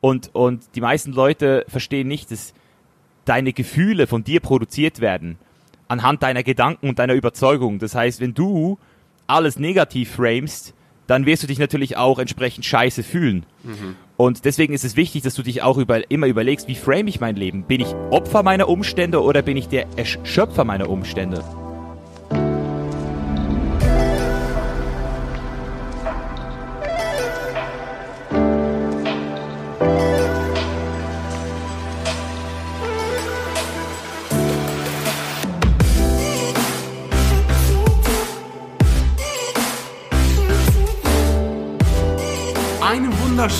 [0.00, 2.54] Und, und die meisten Leute verstehen nicht, dass
[3.24, 5.38] deine Gefühle von dir produziert werden
[5.88, 7.78] anhand deiner Gedanken und deiner Überzeugung.
[7.78, 8.78] Das heißt, wenn du
[9.26, 10.74] alles negativ framest,
[11.06, 13.46] dann wirst du dich natürlich auch entsprechend scheiße fühlen.
[13.64, 13.96] Mhm.
[14.18, 17.20] Und deswegen ist es wichtig, dass du dich auch über, immer überlegst, wie frame ich
[17.20, 17.62] mein Leben?
[17.62, 21.42] Bin ich Opfer meiner Umstände oder bin ich der Schöpfer meiner Umstände?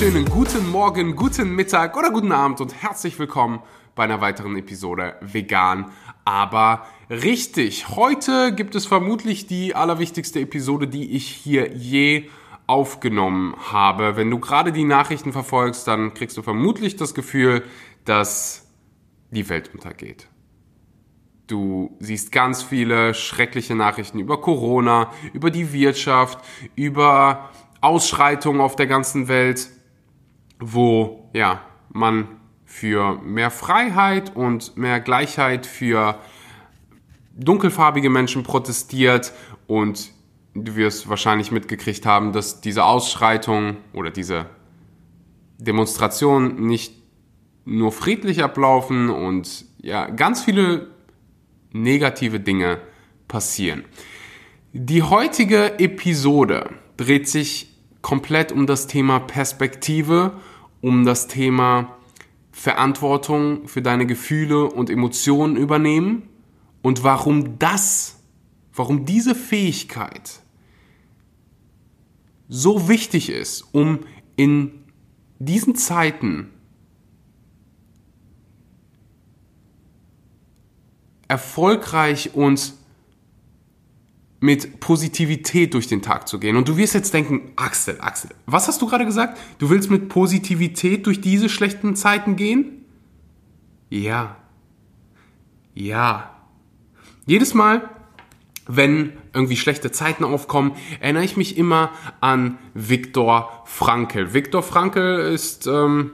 [0.00, 3.58] Wunderschönen guten Morgen, guten Mittag oder guten Abend und herzlich willkommen
[3.96, 5.90] bei einer weiteren Episode Vegan.
[6.24, 12.28] Aber richtig, heute gibt es vermutlich die allerwichtigste Episode, die ich hier je
[12.68, 14.14] aufgenommen habe.
[14.14, 17.64] Wenn du gerade die Nachrichten verfolgst, dann kriegst du vermutlich das Gefühl,
[18.04, 18.68] dass
[19.32, 20.28] die Welt untergeht.
[21.48, 26.38] Du siehst ganz viele schreckliche Nachrichten über Corona, über die Wirtschaft,
[26.76, 27.50] über
[27.80, 29.70] Ausschreitungen auf der ganzen Welt,
[30.58, 32.28] wo ja, man
[32.64, 36.18] für mehr Freiheit und mehr Gleichheit für
[37.34, 39.32] dunkelfarbige Menschen protestiert
[39.66, 40.10] und
[40.54, 44.46] du wirst wahrscheinlich mitgekriegt haben, dass diese Ausschreitung oder diese
[45.58, 46.94] Demonstration nicht
[47.64, 50.88] nur friedlich ablaufen und ja, ganz viele
[51.72, 52.80] negative Dinge
[53.28, 53.84] passieren.
[54.72, 57.67] Die heutige Episode dreht sich
[58.02, 60.32] komplett um das Thema Perspektive,
[60.80, 61.96] um das Thema
[62.52, 66.28] Verantwortung für deine Gefühle und Emotionen übernehmen.
[66.82, 68.20] Und warum das,
[68.72, 70.40] warum diese Fähigkeit
[72.48, 74.00] so wichtig ist, um
[74.36, 74.72] in
[75.38, 76.50] diesen Zeiten
[81.28, 82.74] erfolgreich und
[84.40, 86.56] mit Positivität durch den Tag zu gehen.
[86.56, 89.38] Und du wirst jetzt denken, Axel, Axel, was hast du gerade gesagt?
[89.58, 92.84] Du willst mit Positivität durch diese schlechten Zeiten gehen?
[93.90, 94.36] Ja.
[95.74, 96.36] Ja.
[97.26, 97.90] Jedes Mal,
[98.68, 104.34] wenn irgendwie schlechte Zeiten aufkommen, erinnere ich mich immer an Viktor Frankl.
[104.34, 106.12] Viktor Frankl ist, ähm,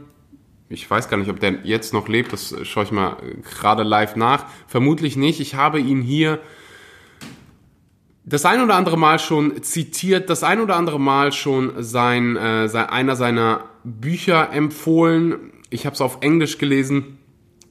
[0.69, 4.17] ich weiß gar nicht, ob der jetzt noch lebt, das schaue ich mal gerade live
[4.17, 4.47] nach.
[4.67, 5.41] Vermutlich nicht.
[5.41, 6.41] Ich habe ihn hier
[8.25, 12.69] das ein oder andere Mal schon zitiert, das ein oder andere Mal schon sein, äh,
[12.69, 15.53] sein einer seiner Bücher empfohlen.
[15.71, 17.19] Ich habe es auf Englisch gelesen.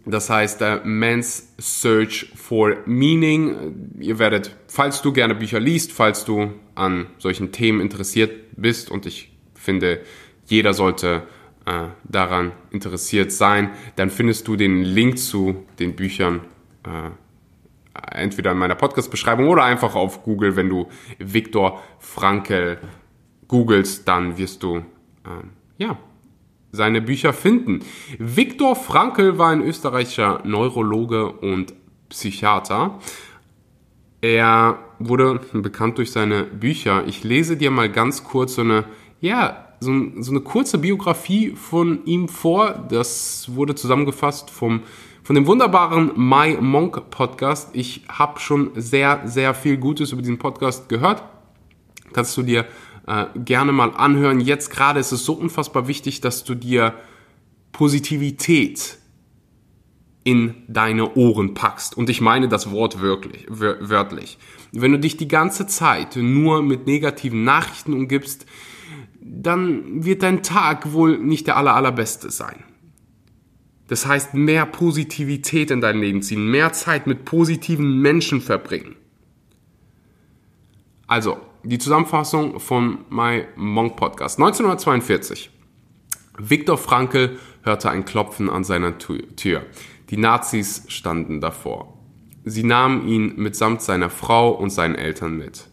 [0.05, 3.95] Das heißt äh, Man's Search for Meaning.
[3.99, 9.05] Ihr werdet, falls du gerne Bücher liest, falls du an solchen Themen interessiert bist und
[9.05, 10.01] ich finde,
[10.45, 11.23] jeder sollte
[11.65, 16.41] äh, daran interessiert sein, dann findest du den Link zu den Büchern
[16.85, 17.11] äh,
[18.11, 20.87] entweder in meiner Podcast-Beschreibung oder einfach auf Google, wenn du
[21.19, 22.79] Viktor Frankl
[23.47, 25.43] googelst, dann wirst du, äh,
[25.77, 25.97] ja,
[26.71, 27.81] seine Bücher finden.
[28.17, 31.73] Viktor Frankl war ein österreichischer Neurologe und
[32.09, 32.99] Psychiater.
[34.21, 37.03] Er wurde bekannt durch seine Bücher.
[37.07, 38.85] Ich lese dir mal ganz kurz so eine,
[39.21, 42.85] ja, so, so eine kurze Biografie von ihm vor.
[42.89, 44.81] Das wurde zusammengefasst vom
[45.23, 47.69] von dem wunderbaren My Monk Podcast.
[47.73, 51.23] Ich habe schon sehr, sehr viel Gutes über diesen Podcast gehört.
[52.11, 52.65] Kannst du dir
[53.07, 54.41] äh, gerne mal anhören.
[54.41, 56.93] Jetzt gerade ist es so unfassbar wichtig, dass du dir
[57.71, 58.97] Positivität
[60.25, 61.97] in deine Ohren packst.
[61.97, 64.37] Und ich meine das Wort wirklich, wörtlich.
[64.71, 68.45] Wenn du dich die ganze Zeit nur mit negativen Nachrichten umgibst,
[69.21, 72.63] dann wird dein Tag wohl nicht der aller, allerbeste sein.
[73.87, 78.95] Das heißt, mehr Positivität in dein Leben ziehen, mehr Zeit mit positiven Menschen verbringen.
[81.07, 84.39] Also, die Zusammenfassung von My Monk Podcast.
[84.39, 85.49] 1942.
[86.37, 89.65] Viktor Frankl hörte ein Klopfen an seiner Tür.
[90.09, 91.97] Die Nazis standen davor.
[92.45, 95.69] Sie nahmen ihn mitsamt seiner Frau und seinen Eltern mit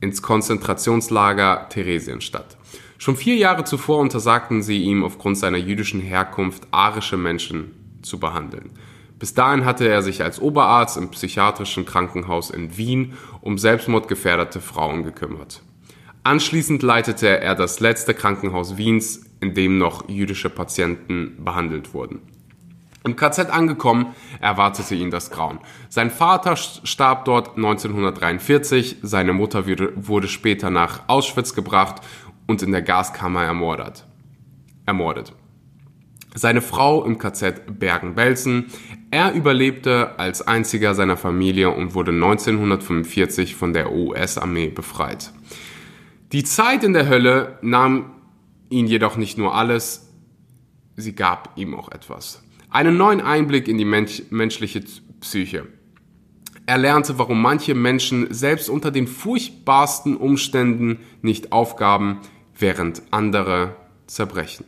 [0.00, 2.57] ins Konzentrationslager Theresienstadt.
[2.98, 8.70] Schon vier Jahre zuvor untersagten sie ihm aufgrund seiner jüdischen Herkunft arische Menschen zu behandeln.
[9.20, 15.04] Bis dahin hatte er sich als Oberarzt im psychiatrischen Krankenhaus in Wien um selbstmordgefährdete Frauen
[15.04, 15.62] gekümmert.
[16.24, 22.20] Anschließend leitete er das letzte Krankenhaus Wiens, in dem noch jüdische Patienten behandelt wurden.
[23.04, 25.60] Im KZ angekommen, erwartete ihn das Grauen.
[25.88, 32.02] Sein Vater starb dort 1943, seine Mutter wurde später nach Auschwitz gebracht
[32.48, 34.04] und in der Gaskammer ermordet.
[34.86, 35.32] ermordet.
[36.34, 38.66] seine Frau im KZ Bergen-Belsen.
[39.10, 45.32] Er überlebte als einziger seiner Familie und wurde 1945 von der US-Armee befreit.
[46.32, 48.12] Die Zeit in der Hölle nahm
[48.70, 50.12] ihn jedoch nicht nur alles,
[50.96, 52.42] sie gab ihm auch etwas.
[52.70, 54.82] Einen neuen Einblick in die Mensch menschliche
[55.20, 55.66] Psyche.
[56.66, 62.20] Er lernte, warum manche Menschen selbst unter den furchtbarsten Umständen nicht aufgaben,
[62.58, 63.76] während andere
[64.06, 64.64] zerbrechen.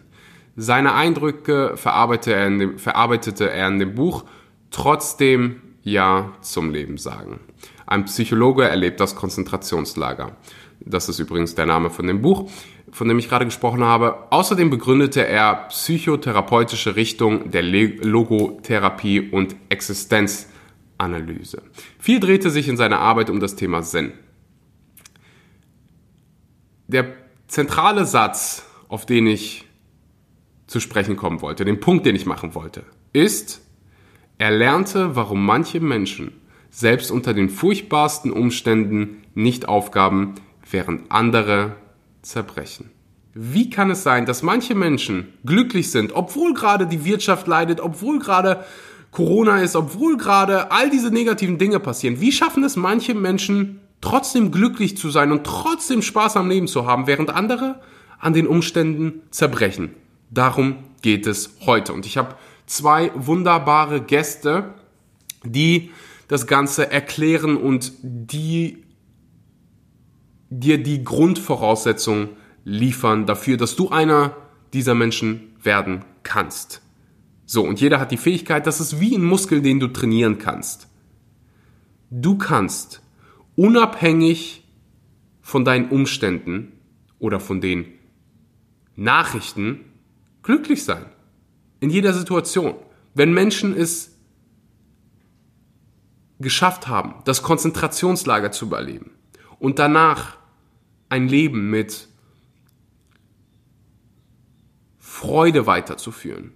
[0.56, 4.24] Seine Eindrücke verarbeitete er in dem, verarbeitete er in dem Buch
[4.70, 7.40] Trotzdem Ja zum Leben sagen.
[7.86, 10.36] Ein Psychologe erlebt das Konzentrationslager.
[10.80, 12.48] Das ist übrigens der Name von dem Buch,
[12.92, 14.30] von dem ich gerade gesprochen habe.
[14.30, 21.62] Außerdem begründete er psychotherapeutische Richtung der Logotherapie und Existenzanalyse.
[21.98, 24.12] Viel drehte sich in seiner Arbeit um das Thema Sinn.
[26.86, 27.19] Der
[27.50, 29.66] zentrale Satz, auf den ich
[30.66, 33.60] zu sprechen kommen wollte, den Punkt, den ich machen wollte, ist,
[34.38, 36.32] er lernte, warum manche Menschen
[36.70, 40.36] selbst unter den furchtbarsten Umständen nicht aufgaben,
[40.70, 41.74] während andere
[42.22, 42.90] zerbrechen.
[43.34, 48.20] Wie kann es sein, dass manche Menschen glücklich sind, obwohl gerade die Wirtschaft leidet, obwohl
[48.20, 48.64] gerade
[49.10, 52.20] Corona ist, obwohl gerade all diese negativen Dinge passieren?
[52.20, 56.86] Wie schaffen es manche Menschen trotzdem glücklich zu sein und trotzdem Spaß am Leben zu
[56.86, 57.80] haben, während andere
[58.18, 59.94] an den Umständen zerbrechen?
[60.30, 61.92] Darum geht es heute.
[61.92, 62.36] Und ich habe
[62.66, 64.74] zwei wunderbare Gäste,
[65.44, 65.90] die
[66.28, 68.84] das Ganze erklären und die
[70.50, 72.30] dir die Grundvoraussetzung
[72.64, 74.36] liefern dafür, dass du einer
[74.72, 76.82] dieser Menschen werden kannst.
[77.46, 80.88] So, und jeder hat die Fähigkeit, das ist wie ein Muskel, den du trainieren kannst.
[82.10, 83.02] Du kannst
[83.60, 84.64] unabhängig
[85.42, 86.72] von deinen Umständen
[87.18, 87.84] oder von den
[88.96, 89.80] Nachrichten
[90.42, 91.04] glücklich sein.
[91.78, 92.76] In jeder Situation.
[93.12, 94.16] Wenn Menschen es
[96.38, 99.10] geschafft haben, das Konzentrationslager zu überleben
[99.58, 100.38] und danach
[101.10, 102.08] ein Leben mit
[104.96, 106.52] Freude weiterzuführen.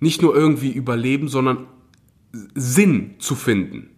[0.00, 1.68] Nicht nur irgendwie überleben, sondern
[2.32, 3.90] Sinn zu finden.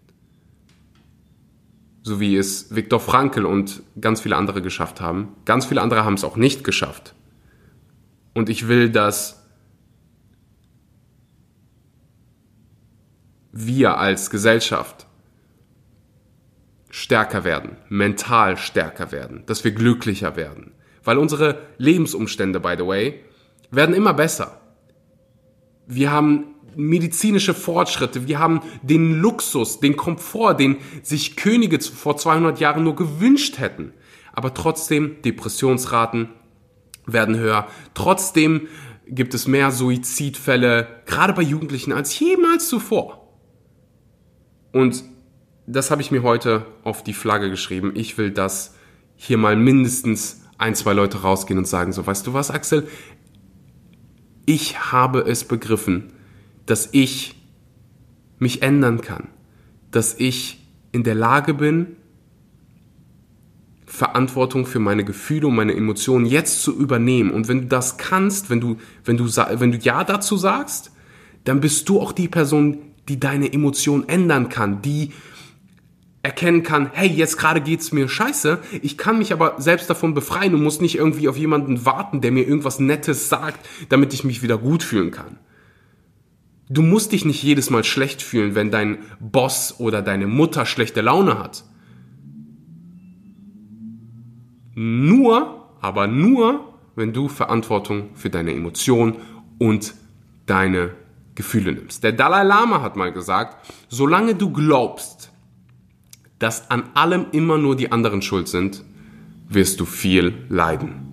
[2.03, 5.37] So wie es Viktor Frankl und ganz viele andere geschafft haben.
[5.45, 7.15] Ganz viele andere haben es auch nicht geschafft.
[8.33, 9.41] Und ich will, dass
[13.53, 15.07] wir als Gesellschaft
[16.91, 20.73] stärker werden, mental stärker werden, dass wir glücklicher werden.
[21.05, 23.25] Weil unsere Lebensumstände, by the way,
[23.71, 24.61] werden immer besser.
[25.87, 32.61] Wir haben medizinische Fortschritte, wir haben den Luxus, den Komfort, den sich Könige vor 200
[32.61, 33.93] Jahren nur gewünscht hätten.
[34.33, 36.29] Aber trotzdem, Depressionsraten
[37.07, 37.67] werden höher.
[37.95, 38.69] Trotzdem
[39.07, 43.29] gibt es mehr Suizidfälle, gerade bei Jugendlichen, als jemals zuvor.
[44.73, 45.03] Und
[45.67, 47.93] das habe ich mir heute auf die Flagge geschrieben.
[47.95, 48.77] Ich will, dass
[49.17, 52.89] hier mal mindestens ein, zwei Leute rausgehen und sagen, so, weißt du was, Axel?
[54.47, 56.13] Ich habe es begriffen,
[56.71, 57.35] dass ich
[58.39, 59.29] mich ändern kann,
[59.91, 61.97] dass ich in der Lage bin,
[63.87, 67.33] Verantwortung für meine Gefühle und meine Emotionen jetzt zu übernehmen.
[67.33, 70.93] Und wenn du das kannst, wenn du, wenn du, wenn du Ja dazu sagst,
[71.45, 75.13] dann bist du auch die Person, die deine Emotionen ändern kann, die
[76.23, 80.55] erkennen kann, hey, jetzt gerade geht's mir scheiße, ich kann mich aber selbst davon befreien
[80.55, 84.43] und muss nicht irgendwie auf jemanden warten, der mir irgendwas Nettes sagt, damit ich mich
[84.43, 85.39] wieder gut fühlen kann.
[86.73, 91.01] Du musst dich nicht jedes Mal schlecht fühlen, wenn dein Boss oder deine Mutter schlechte
[91.01, 91.65] Laune hat.
[94.77, 99.17] Nur, aber nur, wenn du Verantwortung für deine Emotionen
[99.59, 99.95] und
[100.47, 100.93] deine
[101.35, 102.05] Gefühle nimmst.
[102.05, 105.33] Der Dalai Lama hat mal gesagt, solange du glaubst,
[106.39, 108.85] dass an allem immer nur die anderen schuld sind,
[109.49, 111.09] wirst du viel leiden.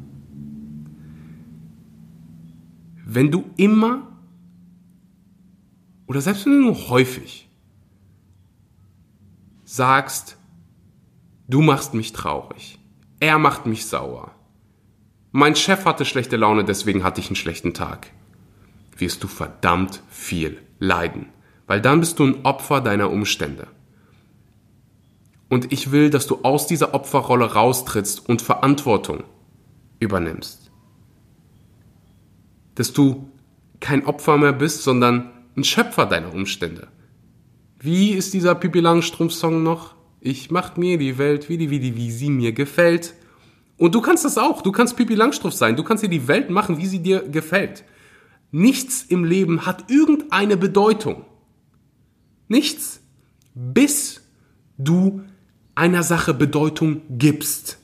[3.06, 4.17] Wenn du immer
[6.08, 7.50] oder selbst wenn du nur häufig
[9.64, 10.38] sagst,
[11.48, 12.80] du machst mich traurig,
[13.20, 14.32] er macht mich sauer,
[15.32, 18.08] mein Chef hatte schlechte Laune, deswegen hatte ich einen schlechten Tag,
[18.98, 21.28] wirst du verdammt viel leiden,
[21.68, 23.68] weil dann bist du ein Opfer deiner Umstände.
[25.50, 29.24] Und ich will, dass du aus dieser Opferrolle raustrittst und Verantwortung
[30.00, 30.72] übernimmst.
[32.76, 33.30] Dass du
[33.80, 36.88] kein Opfer mehr bist, sondern ein Schöpfer deiner Umstände.
[37.80, 39.96] Wie ist dieser Pipi Langstrumpf-Song noch?
[40.22, 43.14] Ich mach mir die Welt, wie die, wie die, wie sie mir gefällt.
[43.78, 44.62] Und du kannst das auch.
[44.62, 45.76] Du kannst Pipi Langstrumpf sein.
[45.76, 47.84] Du kannst dir die Welt machen, wie sie dir gefällt.
[48.52, 51.26] Nichts im Leben hat irgendeine Bedeutung.
[52.48, 53.02] Nichts.
[53.54, 54.22] Bis
[54.78, 55.22] du
[55.76, 57.80] einer Sache Bedeutung gibst.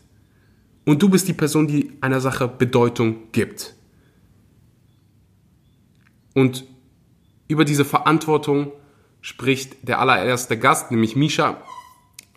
[0.86, 3.76] Und du bist die Person, die einer Sache Bedeutung gibt.
[6.34, 6.66] Und
[7.48, 8.72] über diese Verantwortung
[9.22, 11.62] spricht der allererste Gast, nämlich Misha.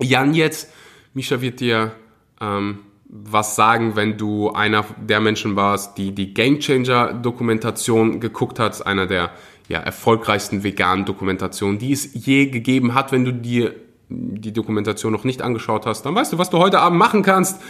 [0.01, 0.71] Jan jetzt.
[1.15, 1.93] Misha wird dir
[2.41, 8.59] ähm, was sagen, wenn du einer der Menschen warst, die die Game Changer Dokumentation geguckt
[8.59, 9.31] hat, einer der
[9.69, 13.13] ja, erfolgreichsten veganen Dokumentationen, die es je gegeben hat.
[13.13, 13.75] Wenn du dir
[14.09, 17.61] die Dokumentation noch nicht angeschaut hast, dann weißt du, was du heute Abend machen kannst.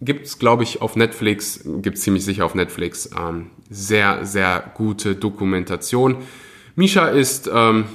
[0.00, 3.10] Gibt's, glaube ich, auf Netflix, gibt's ziemlich sicher auf Netflix.
[3.18, 6.16] Ähm, sehr, sehr gute Dokumentation.
[6.78, 7.86] Misha ist ähm,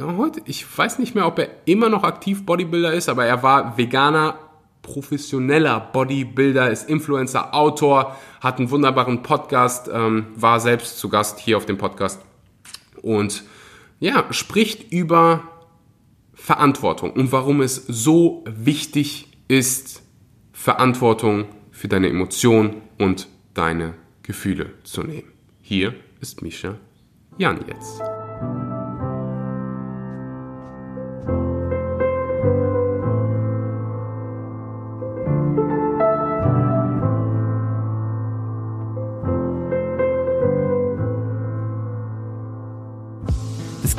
[0.00, 3.76] heute, ich weiß nicht mehr, ob er immer noch aktiv Bodybuilder ist, aber er war
[3.76, 4.38] Veganer,
[4.80, 11.58] professioneller Bodybuilder, ist Influencer, Autor, hat einen wunderbaren Podcast, ähm, war selbst zu Gast hier
[11.58, 12.22] auf dem Podcast
[13.02, 13.44] und
[14.00, 15.42] ja, spricht über
[16.32, 20.02] Verantwortung und warum es so wichtig ist,
[20.54, 25.30] Verantwortung für deine Emotionen und deine Gefühle zu nehmen.
[25.60, 26.76] Hier ist Misha
[27.36, 28.00] Jan jetzt.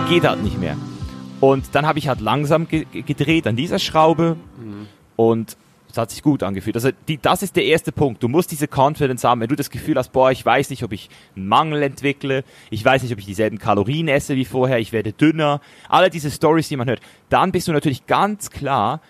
[0.09, 0.77] geht halt nicht mehr.
[1.39, 4.87] Und dann habe ich halt langsam ge gedreht an dieser Schraube mhm.
[5.15, 5.57] und
[5.93, 6.75] es hat sich gut angefühlt.
[6.75, 8.23] Also die, das ist der erste Punkt.
[8.23, 10.91] Du musst diese Confidence haben, wenn du das Gefühl hast, boah, ich weiß nicht, ob
[10.91, 14.91] ich einen Mangel entwickle, ich weiß nicht, ob ich dieselben Kalorien esse wie vorher, ich
[14.91, 19.01] werde dünner, alle diese Stories, die man hört, dann bist du natürlich ganz klar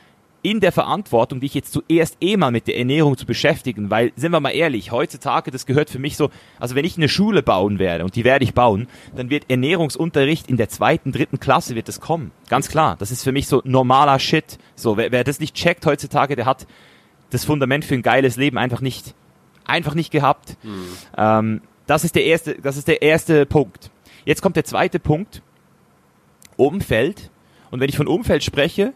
[0.44, 4.32] in der Verantwortung, dich jetzt zuerst eh mal mit der Ernährung zu beschäftigen, weil, sind
[4.32, 7.80] wir mal ehrlich, heutzutage, das gehört für mich so, also wenn ich eine Schule bauen
[7.80, 11.88] werde, und die werde ich bauen, dann wird Ernährungsunterricht in der zweiten, dritten Klasse wird
[11.88, 12.32] das kommen.
[12.50, 12.98] Ganz klar.
[13.00, 14.60] Das ist für mich so normaler Shit.
[14.76, 16.68] So, wer, wer das nicht checkt heutzutage, der hat
[17.30, 19.16] das Fundament für ein geiles Leben einfach nicht,
[19.66, 20.58] einfach nicht gehabt.
[20.62, 20.88] Mhm.
[21.18, 23.92] Ähm, das ist der erste, das ist der erste Punkt.
[24.26, 25.42] Jetzt kommt der zweite Punkt.
[26.58, 27.32] Umfeld.
[27.72, 28.94] Und wenn ich von Umfeld spreche,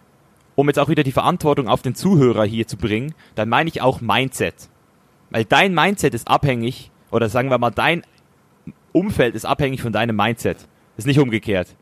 [0.57, 3.83] um jetzt auch wieder die Verantwortung auf den Zuhörer hier zu bringen, dann meine ich
[3.83, 4.55] auch Mindset.
[5.29, 8.01] Weil dein Mindset ist abhängig, oder sagen wir mal, dein
[8.91, 10.67] Umfeld ist abhängig von deinem Mindset.
[10.97, 11.75] Ist nicht umgekehrt.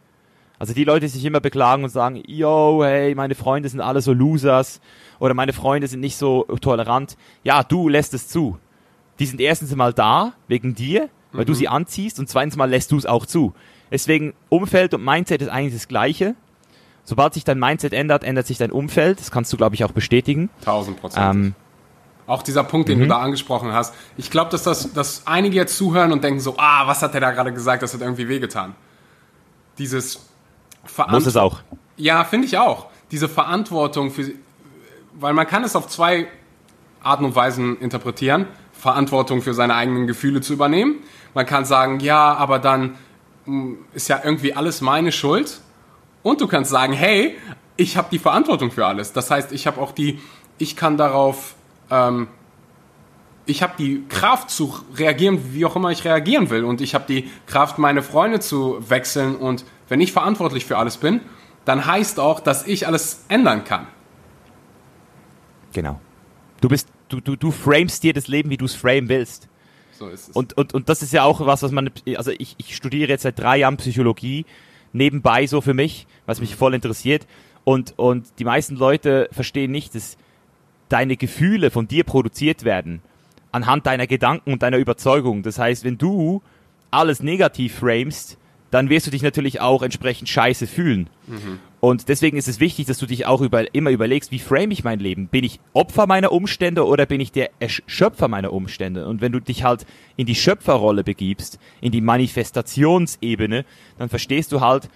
[0.60, 4.02] Also die Leute, die sich immer beklagen und sagen, yo, hey, meine Freunde sind alle
[4.02, 4.82] so Losers
[5.20, 7.16] oder meine Freunde sind nicht so tolerant.
[7.46, 8.60] Ja, du lässt es zu.
[9.20, 11.48] Die sind erstens mal da, wegen dir, weil mhm.
[11.48, 13.54] du sie anziehst und zweitens mal lässt du es auch zu.
[13.90, 16.36] Deswegen Umfeld und Mindset ist eigentlich das Gleiche
[17.06, 19.20] sobald sich dein Mindset ändert, ändert sich dein Umfeld.
[19.20, 20.50] Das kannst du, glaube ich, auch bestätigen.
[20.62, 21.36] 1000 Prozent.
[21.36, 21.56] Ähm,
[22.28, 23.04] auch dieser Punkt, den mhm.
[23.04, 23.94] du da angesprochen hast.
[24.18, 27.22] Ich glaube, dass das, dass einige jetzt zuhören und denken so, ah, was hat der
[27.22, 27.84] da gerade gesagt?
[27.84, 28.76] Das hat irgendwie wehgetan.
[29.78, 30.26] Dieses
[30.84, 31.24] Verantwortung.
[31.24, 31.60] Muss es auch.
[31.98, 32.88] Ja, finde ich auch.
[33.12, 34.32] Diese Verantwortung für,
[35.14, 36.28] weil man kann es auf zwei
[37.04, 38.48] Arten und Weisen interpretieren.
[38.74, 40.96] Verantwortung für seine eigenen Gefühle zu übernehmen.
[41.34, 42.96] Man kann sagen, ja, aber dann
[43.46, 45.62] hm, ist ja irgendwie alles meine Schuld.
[46.26, 47.38] Und du kannst sagen, hey,
[47.78, 49.14] ich habe die Verantwortung für alles.
[49.14, 50.20] Das heißt, ich habe auch die,
[50.58, 51.54] ich kann darauf,
[51.92, 52.30] ähm,
[53.46, 56.64] ich habe die Kraft zu reagieren, wie auch immer ich reagieren will.
[56.64, 59.36] Und ich habe die Kraft, meine Freunde zu wechseln.
[59.36, 61.22] Und wenn ich verantwortlich für alles bin,
[61.64, 63.86] dann heißt auch, dass ich alles ändern kann.
[65.74, 66.02] Genau.
[66.60, 69.48] Du bist, du, du, du framest dir das Leben, wie du es framen willst.
[69.92, 70.36] So ist es.
[70.36, 73.22] Und, und, und das ist ja auch was, was man, also ich, ich studiere jetzt
[73.22, 74.48] seit drei Jahren Psychologie
[74.96, 77.28] nebenbei so für mich, was mich voll interessiert.
[77.64, 80.18] Und, und die meisten Leute verstehen nicht, dass
[80.90, 83.02] deine Gefühle von dir produziert werden
[83.56, 85.42] anhand deiner Gedanken und deiner Überzeugung.
[85.42, 86.42] Das heißt, wenn du
[86.92, 88.38] alles negativ framest,
[88.70, 91.10] dann wirst du dich natürlich auch entsprechend scheiße fühlen.
[91.28, 91.60] Mhm.
[91.80, 94.84] Und deswegen ist es wichtig, dass du dich auch über, immer überlegst, wie frame ich
[94.84, 95.28] mein Leben?
[95.28, 97.52] Bin ich Opfer meiner Umstände oder bin ich der
[97.88, 99.08] Schöpfer meiner Umstände?
[99.08, 99.86] Und wenn du dich halt
[100.18, 103.64] in die Schöpferrolle begibst, in die Manifestationsebene,
[103.98, 104.90] dann verstehst du halt,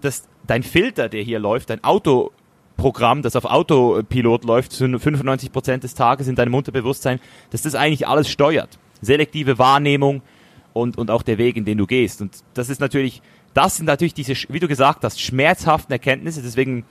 [0.00, 5.84] dass dein Filter, der hier läuft, dein Autoprogramm, das auf Autopilot läuft, zu 95 Prozent
[5.84, 8.78] des Tages in deinem Unterbewusstsein, dass das eigentlich alles steuert.
[9.02, 10.22] Selektive Wahrnehmung,
[10.76, 12.20] und, und auch der Weg, in den du gehst.
[12.20, 13.22] Und das ist natürlich,
[13.54, 16.42] das sind natürlich diese, wie du gesagt hast, schmerzhaften Erkenntnisse.
[16.42, 16.84] Deswegen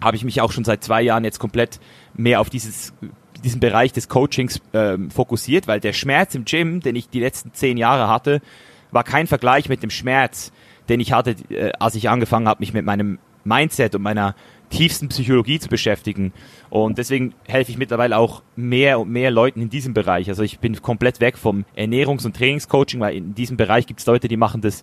[0.00, 1.80] habe ich mich auch schon seit zwei Jahren jetzt komplett
[2.14, 2.94] mehr auf dieses,
[3.44, 7.52] diesen Bereich des Coachings ähm, fokussiert, weil der Schmerz im Gym, den ich die letzten
[7.52, 8.40] zehn Jahre hatte,
[8.90, 10.50] war kein Vergleich mit dem Schmerz,
[10.88, 14.34] den ich hatte, äh, als ich angefangen habe, mich mit meinem Mindset und meiner
[14.70, 16.32] tiefsten Psychologie zu beschäftigen.
[16.70, 20.28] Und deswegen helfe ich mittlerweile auch mehr und mehr Leuten in diesem Bereich.
[20.28, 24.06] Also ich bin komplett weg vom Ernährungs- und Trainingscoaching, weil in diesem Bereich gibt es
[24.06, 24.82] Leute, die machen das,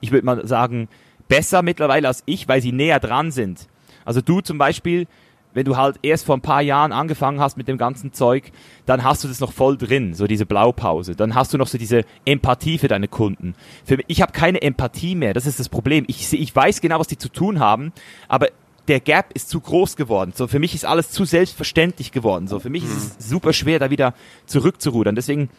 [0.00, 0.88] ich würde mal sagen,
[1.28, 3.68] besser mittlerweile als ich, weil sie näher dran sind.
[4.04, 5.06] Also du zum Beispiel,
[5.54, 8.52] wenn du halt erst vor ein paar Jahren angefangen hast mit dem ganzen Zeug,
[8.86, 11.14] dann hast du das noch voll drin, so diese Blaupause.
[11.14, 13.54] Dann hast du noch so diese Empathie für deine Kunden.
[13.84, 16.04] Für mich, ich habe keine Empathie mehr, das ist das Problem.
[16.08, 17.92] Ich, ich weiß genau, was die zu tun haben,
[18.28, 18.48] aber
[18.88, 20.32] der Gap ist zu groß geworden.
[20.34, 22.48] So für mich ist alles zu selbstverständlich geworden.
[22.48, 22.90] So für mich mhm.
[22.90, 24.14] ist es super schwer, da wieder
[24.46, 25.14] zurückzurudern.
[25.14, 25.50] Deswegen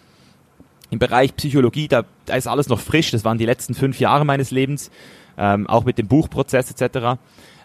[0.89, 3.11] im Bereich Psychologie, da, da ist alles noch frisch.
[3.11, 4.91] Das waren die letzten fünf Jahre meines Lebens,
[5.37, 7.17] ähm, auch mit dem Buchprozess etc.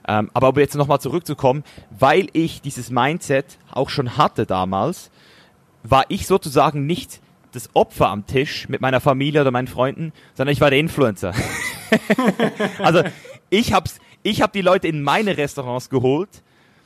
[0.08, 5.10] Ähm, aber um jetzt nochmal zurückzukommen, weil ich dieses Mindset auch schon hatte damals,
[5.82, 7.20] war ich sozusagen nicht
[7.52, 11.34] das Opfer am Tisch mit meiner Familie oder meinen Freunden, sondern ich war der Influencer.
[12.78, 13.02] also
[13.50, 16.30] ich hab's, ich habe die Leute in meine Restaurants geholt.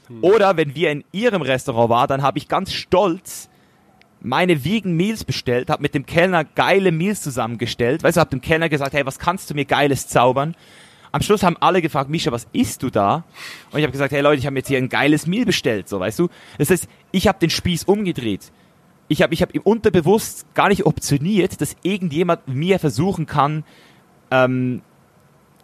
[0.08, 0.18] Hm.
[0.22, 3.48] Oder wenn wir in ihrem Restaurant waren, dann habe ich ganz stolz
[4.20, 8.02] meine Vegan Meals bestellt, habe mit dem Kellner geile Meals zusammengestellt.
[8.02, 10.54] Weißt du, habe dem Kellner gesagt, hey, was kannst du mir geiles zaubern?
[11.12, 13.24] Am Schluss haben alle gefragt, Misha, was isst du da?
[13.70, 16.00] Und ich habe gesagt, hey Leute, ich habe jetzt hier ein geiles Meal bestellt, so
[16.00, 16.28] weißt du.
[16.58, 18.50] Das heißt, ich habe den Spieß umgedreht.
[19.08, 23.64] Ich habe ich hab im Unterbewusst gar nicht optioniert, dass irgendjemand mir versuchen kann,
[24.30, 24.80] ähm,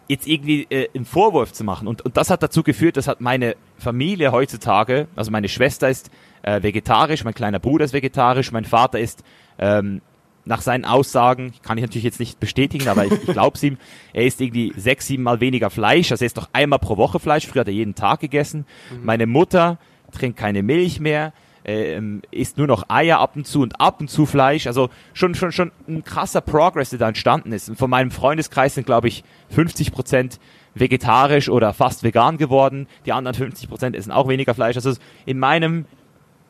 [0.06, 1.88] jetzt irgendwie äh, einen Vorwurf zu machen.
[1.88, 6.10] Und, und das hat dazu geführt, dass hat meine Familie heutzutage, also meine Schwester ist
[6.42, 9.22] äh, vegetarisch, mein kleiner Bruder ist vegetarisch, mein Vater ist
[9.58, 10.02] ähm,
[10.48, 13.76] nach seinen Aussagen, kann ich natürlich jetzt nicht bestätigen, aber ich, ich glaube es ihm,
[14.12, 17.20] er isst irgendwie sechs, sieben Mal weniger Fleisch, also er isst doch einmal pro Woche
[17.20, 18.64] Fleisch, früher hat er jeden Tag gegessen.
[18.90, 19.04] Mhm.
[19.04, 19.78] Meine Mutter
[20.10, 24.08] trinkt keine Milch mehr, ähm, isst nur noch Eier ab und zu und ab und
[24.08, 24.66] zu Fleisch.
[24.66, 27.68] Also schon, schon, schon ein krasser Progress, der da entstanden ist.
[27.68, 30.40] Und von meinem Freundeskreis sind, glaube ich, 50 Prozent
[30.74, 32.86] vegetarisch oder fast vegan geworden.
[33.04, 34.76] Die anderen 50 Prozent essen auch weniger Fleisch.
[34.76, 34.94] Also
[35.26, 35.84] in meinem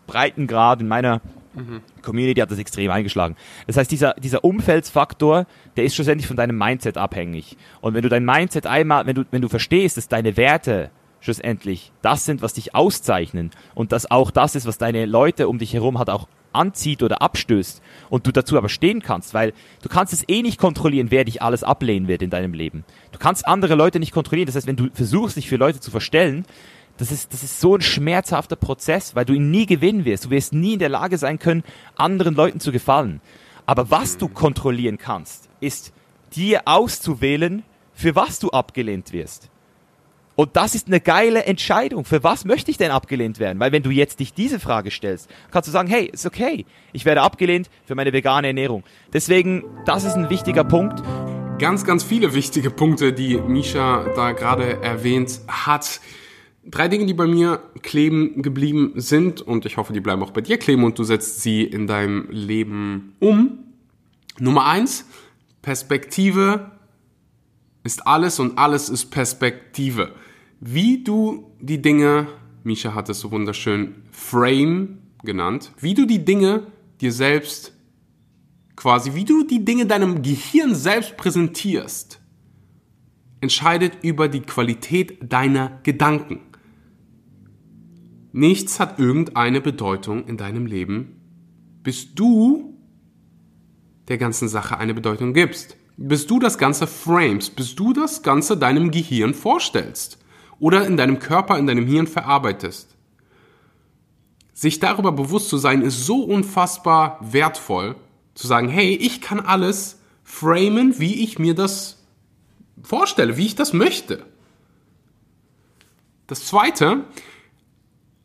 [0.07, 1.21] Breitengrad, in meiner
[1.59, 1.83] Mhm.
[2.03, 3.37] Community hat das extrem eingeschlagen.
[3.67, 5.47] Das heißt, dieser, dieser Umfeldsfaktor,
[5.77, 7.57] der ist schlussendlich von deinem Mindset abhängig.
[7.81, 10.91] Und wenn du dein Mindset einmal, wenn du, wenn du verstehst, dass deine Werte
[11.21, 15.59] schlussendlich das sind, was dich auszeichnen und dass auch das ist, was deine Leute um
[15.59, 19.89] dich herum hat auch anzieht oder abstößt und du dazu aber stehen kannst, weil du
[19.89, 22.85] kannst es eh nicht kontrollieren, wer dich alles ablehnen wird in deinem Leben.
[23.13, 24.47] Du kannst andere Leute nicht kontrollieren.
[24.47, 26.47] Das heißt, wenn du versuchst, dich für Leute zu verstellen,
[26.99, 30.27] das ist, das ist so ein schmerzhafter Prozess, weil du ihn nie gewinnen wirst.
[30.27, 31.65] Du wirst nie in der Lage sein können,
[31.97, 33.21] anderen Leuten zu gefallen.
[33.67, 35.93] Aber was du kontrollieren kannst, ist
[36.35, 37.63] dir auszuwählen,
[37.95, 39.51] für was du abgelehnt wirst.
[40.35, 42.05] Und das ist eine geile Entscheidung.
[42.05, 43.59] Für was möchte ich denn abgelehnt werden?
[43.59, 46.65] Weil wenn du jetzt dich diese Frage stellst, kannst du sagen, hey, ist okay.
[46.93, 48.85] Ich werde abgelehnt für meine vegane Ernährung.
[49.13, 51.03] Deswegen, das ist ein wichtiger Punkt.
[51.59, 56.01] Ganz, ganz viele wichtige Punkte, die Misha da gerade erwähnt hat.
[56.71, 60.43] Drei Dinge, die bei mir kleben geblieben sind und ich hoffe, die bleiben auch bei
[60.43, 63.65] dir kleben und du setzt sie in deinem Leben um.
[64.39, 65.07] Nummer eins,
[65.63, 66.73] Perspektive
[67.85, 70.13] ist alles und alles ist Perspektive.
[70.61, 72.27] Wie du die Dinge,
[72.65, 76.67] Misha hat es so wunderschön Frame genannt, wie du die Dinge
[77.01, 77.73] dir selbst
[78.77, 82.21] quasi, wie du die Dinge deinem Gehirn selbst präsentierst,
[83.41, 86.41] entscheidet über die Qualität deiner Gedanken.
[88.33, 91.21] Nichts hat irgendeine Bedeutung in deinem Leben,
[91.83, 92.75] bis du
[94.09, 95.77] der ganzen Sache eine Bedeutung gibst.
[95.97, 100.19] Bis du das Ganze frames, bis du das Ganze deinem Gehirn vorstellst
[100.61, 102.97] oder in deinem Körper, in deinem Hirn verarbeitest.
[104.53, 107.97] Sich darüber bewusst zu sein, ist so unfassbar wertvoll,
[108.35, 112.05] zu sagen, hey, ich kann alles framen, wie ich mir das
[112.83, 114.25] vorstelle, wie ich das möchte.
[116.29, 117.05] Das Zweite,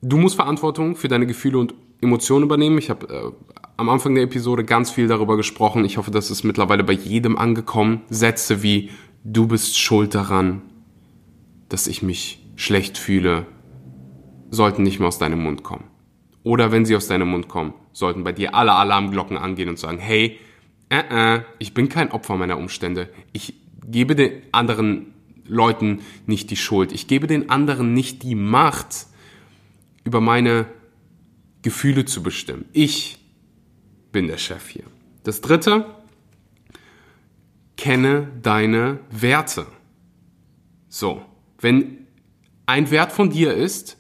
[0.06, 2.78] Du musst Verantwortung für deine Gefühle und Emotionen übernehmen.
[2.78, 3.32] Ich habe äh,
[3.78, 5.86] am Anfang der Episode ganz viel darüber gesprochen.
[5.86, 8.02] Ich hoffe, das ist mittlerweile bei jedem angekommen.
[8.10, 8.90] Sätze wie
[9.24, 10.62] du bist schuld daran,
[11.70, 13.46] dass ich mich schlecht fühle,
[14.50, 15.86] sollten nicht mehr aus deinem Mund kommen.
[16.44, 20.00] Oder wenn sie aus deinem Mund kommen, sollten bei dir alle Alarmglocken angehen und sagen,
[20.00, 20.38] hey,
[20.90, 23.08] äh, äh, ich bin kein Opfer meiner Umstände.
[23.32, 23.54] Ich
[23.88, 25.14] gebe den anderen
[25.46, 26.92] Leuten nicht die Schuld.
[26.92, 29.08] Ich gebe den anderen nicht die Macht,
[30.04, 30.66] über meine
[31.62, 32.66] Gefühle zu bestimmen.
[32.74, 33.20] Ich
[34.12, 34.84] bin der Chef hier.
[35.24, 35.86] Das dritte,
[37.78, 39.66] kenne deine Werte.
[40.90, 41.22] So,
[41.60, 42.08] wenn
[42.66, 43.98] ein Wert von dir ist,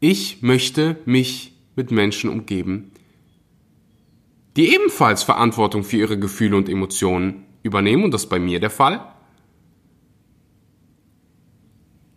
[0.00, 2.90] ich möchte mich mit Menschen umgeben,
[4.56, 8.70] die ebenfalls Verantwortung für ihre Gefühle und Emotionen übernehmen, und das ist bei mir der
[8.70, 9.06] Fall,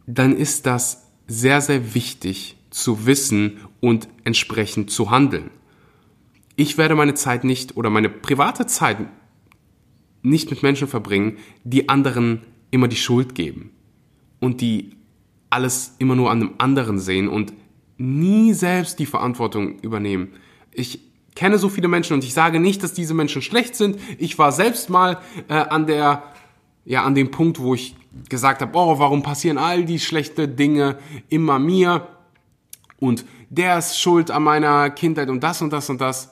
[0.08, 5.52] dann ist das sehr, sehr wichtig zu wissen und entsprechend zu handeln.
[6.56, 8.98] Ich werde meine Zeit nicht oder meine private Zeit
[10.24, 13.72] nicht mit Menschen verbringen, die anderen immer die Schuld geben
[14.40, 14.96] und die
[15.50, 17.54] alles immer nur an einem anderen sehen und
[17.98, 20.30] nie selbst die Verantwortung übernehmen.
[20.72, 21.00] Ich
[21.36, 24.00] kenne so viele Menschen und ich sage nicht, dass diese Menschen schlecht sind.
[24.18, 26.24] Ich war selbst mal äh, an der
[26.86, 27.96] ja an dem Punkt, wo ich
[28.30, 30.98] gesagt habe, oh, warum passieren all die schlechte Dinge
[31.30, 32.08] immer mir
[33.04, 36.32] und der ist schuld an meiner Kindheit und das und das und das.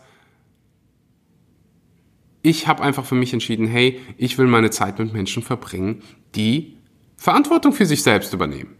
[2.44, 6.02] Ich habe einfach für mich entschieden, hey, ich will meine Zeit mit Menschen verbringen,
[6.34, 6.78] die
[7.18, 8.78] Verantwortung für sich selbst übernehmen.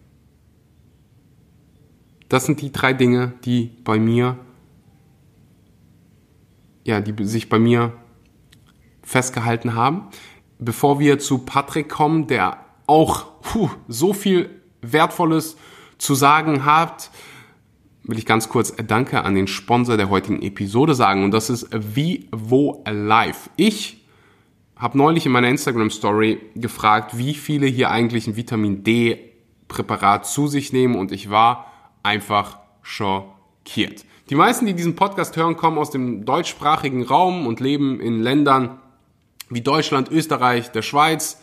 [2.30, 4.40] Das sind die drei Dinge, die bei mir,
[6.86, 7.92] ja, die sich bei mir
[9.04, 10.08] festgehalten haben.
[10.60, 15.58] Bevor wir zu Patrick kommen, der auch puh, so viel Wertvolles
[15.98, 17.12] zu sagen hat,
[18.12, 21.70] will ich ganz kurz Danke an den Sponsor der heutigen Episode sagen und das ist
[21.72, 23.50] Vivo Life.
[23.56, 24.06] Ich
[24.76, 29.32] habe neulich in meiner Instagram Story gefragt, wie viele hier eigentlich ein Vitamin D
[29.70, 31.72] Präparat zu sich nehmen und ich war
[32.04, 34.04] einfach schockiert.
[34.30, 38.82] Die meisten, die diesen Podcast hören, kommen aus dem deutschsprachigen Raum und leben in Ländern
[39.50, 41.42] wie Deutschland, Österreich, der Schweiz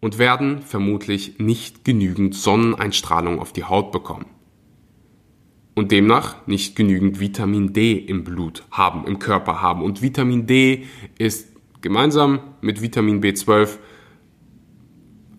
[0.00, 4.26] und werden vermutlich nicht genügend Sonneneinstrahlung auf die Haut bekommen.
[5.74, 9.82] Und demnach nicht genügend Vitamin D im Blut haben, im Körper haben.
[9.82, 10.84] Und Vitamin D
[11.18, 11.48] ist
[11.80, 13.78] gemeinsam mit Vitamin B12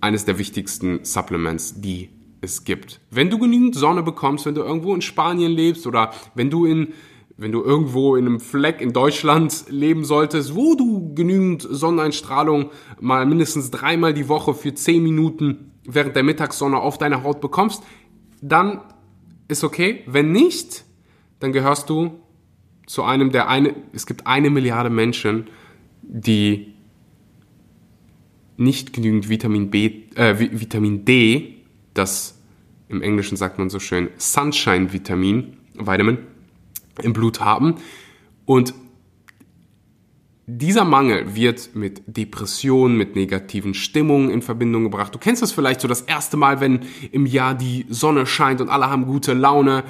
[0.01, 2.09] eines der wichtigsten Supplements, die
[2.41, 2.99] es gibt.
[3.09, 6.89] Wenn du genügend Sonne bekommst, wenn du irgendwo in Spanien lebst oder wenn du in
[7.35, 12.69] wenn du irgendwo in einem Fleck in Deutschland leben solltest, wo du genügend Sonneneinstrahlung
[13.01, 17.83] mal mindestens dreimal die Woche für zehn Minuten während der Mittagssonne auf deine Haut bekommst,
[18.41, 18.81] dann
[19.47, 20.03] ist okay.
[20.05, 20.83] Wenn nicht,
[21.39, 22.19] dann gehörst du
[22.85, 25.47] zu einem der eine, es gibt eine Milliarde Menschen,
[26.01, 26.73] die
[28.57, 32.39] nicht genügend Vitamin B, äh, Vitamin D das
[32.89, 36.17] im Englischen sagt man so schön Sunshine-Vitamin, Vitamin,
[37.01, 37.75] im Blut haben.
[38.45, 38.73] Und
[40.45, 45.15] dieser Mangel wird mit Depressionen, mit negativen Stimmungen in Verbindung gebracht.
[45.15, 48.69] Du kennst das vielleicht so das erste Mal, wenn im Jahr die Sonne scheint und
[48.69, 49.83] alle haben gute Laune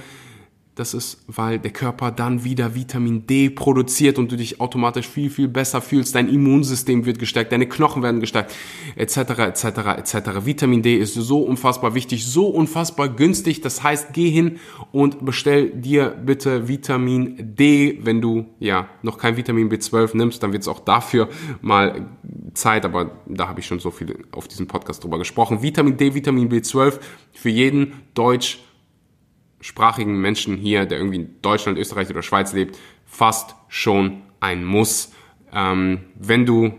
[0.75, 5.29] das ist, weil der Körper dann wieder Vitamin D produziert und du dich automatisch viel,
[5.29, 6.15] viel besser fühlst.
[6.15, 8.55] Dein Immunsystem wird gestärkt, deine Knochen werden gestärkt,
[8.95, 9.65] etc., etc.,
[9.97, 10.45] etc.
[10.45, 13.61] Vitamin D ist so unfassbar wichtig, so unfassbar günstig.
[13.61, 14.59] Das heißt, geh hin
[14.91, 17.99] und bestell dir bitte Vitamin D.
[18.01, 21.29] Wenn du ja noch kein Vitamin B12 nimmst, dann wird es auch dafür
[21.61, 22.07] mal
[22.55, 25.61] Zeit, aber da habe ich schon so viel auf diesem Podcast drüber gesprochen.
[25.61, 26.99] Vitamin D, Vitamin B12
[27.31, 28.59] für jeden Deutsch
[29.63, 35.13] sprachigen Menschen hier, der irgendwie in Deutschland, Österreich oder Schweiz lebt, fast schon ein Muss.
[35.53, 36.73] Ähm, wenn du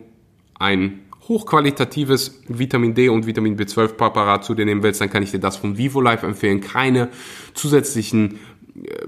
[0.59, 5.31] ein hochqualitatives Vitamin D und Vitamin B12 Präparat zu dir nehmen willst, dann kann ich
[5.31, 6.61] dir das von VivoLife empfehlen.
[6.61, 7.09] Keine
[7.55, 8.39] zusätzlichen
[8.77, 9.07] äh,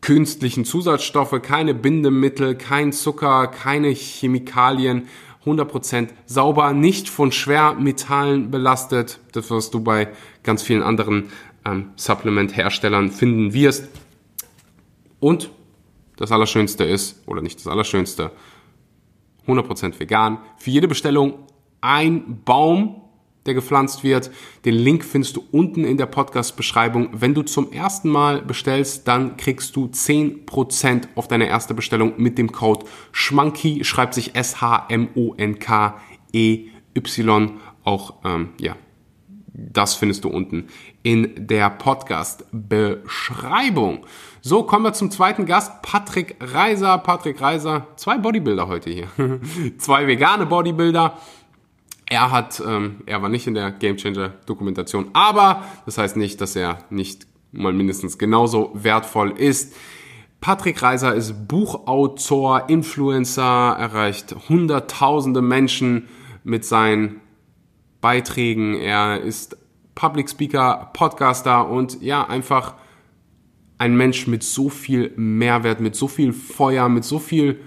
[0.00, 5.08] künstlichen Zusatzstoffe, keine Bindemittel, kein Zucker, keine Chemikalien,
[5.46, 10.08] 100% sauber, nicht von Schwermetallen belastet, das was du bei
[10.42, 11.30] ganz vielen anderen
[11.66, 13.88] ähm, Supplement-Herstellern finden wirst.
[15.20, 15.50] Und
[16.16, 18.30] das Allerschönste ist, oder nicht das Allerschönste,
[19.46, 20.38] 100% vegan.
[20.58, 21.34] Für jede Bestellung
[21.80, 23.02] ein Baum,
[23.44, 24.30] der gepflanzt wird.
[24.64, 27.10] Den Link findest du unten in der Podcast-Beschreibung.
[27.12, 32.38] Wenn du zum ersten Mal bestellst, dann kriegst du 10% auf deine erste Bestellung mit
[32.38, 35.10] dem Code SCHMANKY, schreibt sich S-H-M-O-N-K-E-Y.
[37.84, 38.74] Auch, ähm, ja,
[39.58, 40.66] das findest du unten
[41.02, 44.04] in der Podcast-Beschreibung.
[44.42, 46.98] So, kommen wir zum zweiten Gast, Patrick Reiser.
[46.98, 49.08] Patrick Reiser, zwei Bodybuilder heute hier.
[49.78, 51.16] zwei vegane Bodybuilder.
[52.08, 56.38] Er hat, ähm, er war nicht in der Game Changer Dokumentation, aber das heißt nicht,
[56.40, 59.74] dass er nicht mal mindestens genauso wertvoll ist.
[60.40, 66.08] Patrick Reiser ist Buchautor, Influencer, erreicht hunderttausende Menschen
[66.44, 67.20] mit seinen
[68.06, 68.76] Beiträgen.
[68.76, 69.56] Er ist
[69.96, 72.74] Public Speaker, Podcaster und ja, einfach
[73.78, 77.58] ein Mensch mit so viel Mehrwert, mit so viel Feuer, mit so viel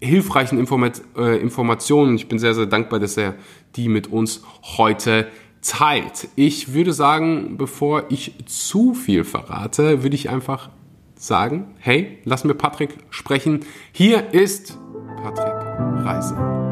[0.00, 2.16] hilfreichen Informat äh, Informationen.
[2.16, 3.34] Ich bin sehr, sehr dankbar, dass er
[3.76, 5.26] die mit uns heute
[5.60, 6.28] teilt.
[6.34, 10.70] Ich würde sagen, bevor ich zu viel verrate, würde ich einfach
[11.16, 13.60] sagen, hey, lass mir Patrick sprechen.
[13.92, 14.78] Hier ist
[15.22, 15.52] Patrick
[16.06, 16.68] Reiser.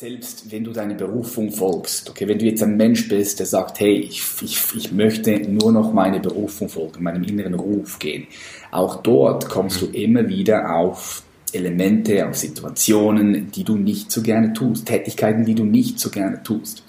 [0.00, 2.10] Lebst, wenn du deine Berufung folgst.
[2.10, 5.70] Okay, wenn du jetzt ein Mensch bist, der sagt, hey, ich, ich, ich möchte nur
[5.70, 8.26] noch meine Berufung folgen, meinem inneren Ruf gehen.
[8.72, 14.52] Auch dort kommst du immer wieder auf Elemente, auf Situationen, die du nicht so gerne
[14.52, 16.82] tust, Tätigkeiten, die du nicht so gerne tust.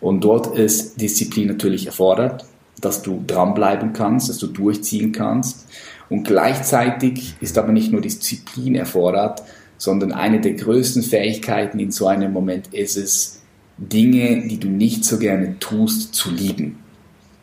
[0.00, 2.44] Und dort ist Disziplin natürlich erfordert,
[2.80, 5.68] dass du dranbleiben kannst, dass du durchziehen kannst.
[6.08, 9.44] Und gleichzeitig ist aber nicht nur Disziplin erfordert,
[9.82, 13.42] sondern eine der größten Fähigkeiten in so einem Moment ist es,
[13.76, 16.78] Dinge, die du nicht so gerne tust, zu lieben.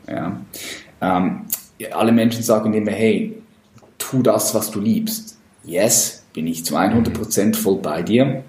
[0.07, 0.39] Ja?
[1.01, 1.41] Ähm,
[1.91, 3.35] alle Menschen sagen immer, hey,
[3.97, 5.37] tu das, was du liebst.
[5.65, 8.45] Yes, bin ich zu 100% voll bei dir.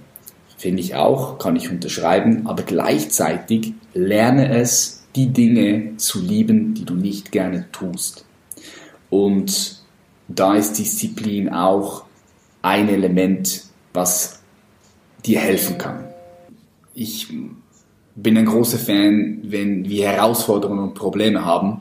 [0.57, 6.85] Finde ich auch, kann ich unterschreiben, aber gleichzeitig lerne es, die Dinge zu lieben, die
[6.85, 8.25] du nicht gerne tust.
[9.09, 9.83] Und
[10.29, 12.05] da ist Disziplin auch
[12.63, 14.41] ein Element, was
[15.25, 16.05] dir helfen kann.
[16.95, 17.29] Ich
[18.15, 21.81] bin ein großer Fan, wenn wir Herausforderungen und Probleme haben,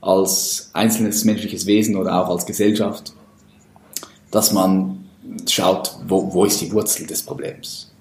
[0.00, 3.12] als einzelnes menschliches Wesen oder auch als Gesellschaft,
[4.30, 5.04] dass man
[5.48, 7.92] schaut, wo, wo ist die Wurzel des Problems.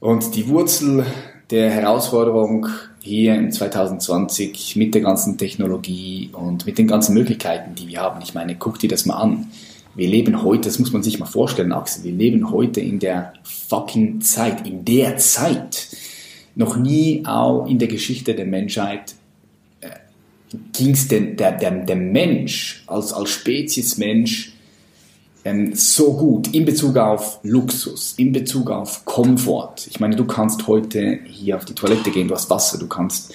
[0.00, 1.06] Und die Wurzel
[1.50, 2.66] der Herausforderung
[3.00, 8.20] hier in 2020 mit der ganzen Technologie und mit den ganzen Möglichkeiten, die wir haben,
[8.20, 9.50] ich meine, guck dir das mal an
[9.98, 13.32] wir leben heute, das muss man sich mal vorstellen, Axel, wir leben heute in der
[13.42, 15.88] fucking Zeit, in der Zeit.
[16.54, 19.16] Noch nie auch in der Geschichte der Menschheit
[19.80, 19.88] äh,
[20.72, 24.52] ging es der, der, der Mensch als, als Spezies Mensch
[25.44, 29.88] ähm, so gut in Bezug auf Luxus, in Bezug auf Komfort.
[29.90, 33.34] Ich meine, du kannst heute hier auf die Toilette gehen, du hast Wasser, du kannst,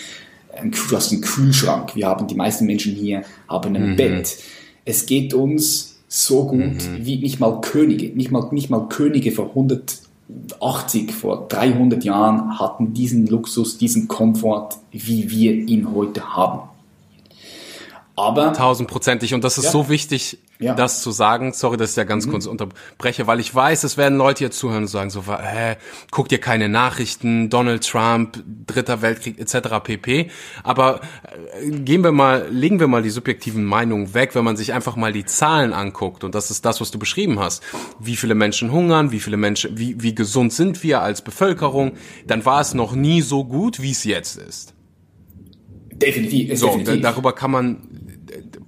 [0.54, 1.94] äh, du hast einen Kühlschrank.
[1.94, 3.96] Wir haben, die meisten Menschen hier haben ein mhm.
[3.98, 4.38] Bett.
[4.86, 7.00] Es geht uns so gut mhm.
[7.00, 12.94] wie nicht mal Könige, nicht mal, nicht mal Könige vor 180, vor 300 Jahren hatten
[12.94, 16.70] diesen Luxus, diesen Komfort, wie wir ihn heute haben.
[18.16, 19.72] Aber tausendprozentig und das ist ja.
[19.72, 20.76] so wichtig, ja.
[20.76, 21.52] das zu sagen.
[21.52, 22.32] Sorry, dass ich ja ganz mhm.
[22.32, 25.78] kurz unterbreche, weil ich weiß, es werden Leute hier zuhören und sagen so, hä,
[26.12, 29.80] guck dir keine Nachrichten, Donald Trump, Dritter Weltkrieg etc.
[29.84, 30.30] pp.
[30.62, 31.02] Aber
[31.60, 34.96] äh, gehen wir mal, legen wir mal die subjektiven Meinungen weg, wenn man sich einfach
[34.96, 37.64] mal die Zahlen anguckt und das ist das, was du beschrieben hast.
[38.00, 41.94] Wie viele Menschen hungern, wie viele Menschen, wie wie gesund sind wir als Bevölkerung?
[42.28, 44.76] Dann war es noch nie so gut, wie es jetzt ist.
[46.04, 46.58] Definitiv.
[46.60, 47.02] So, definitiv.
[47.02, 48.03] darüber kann man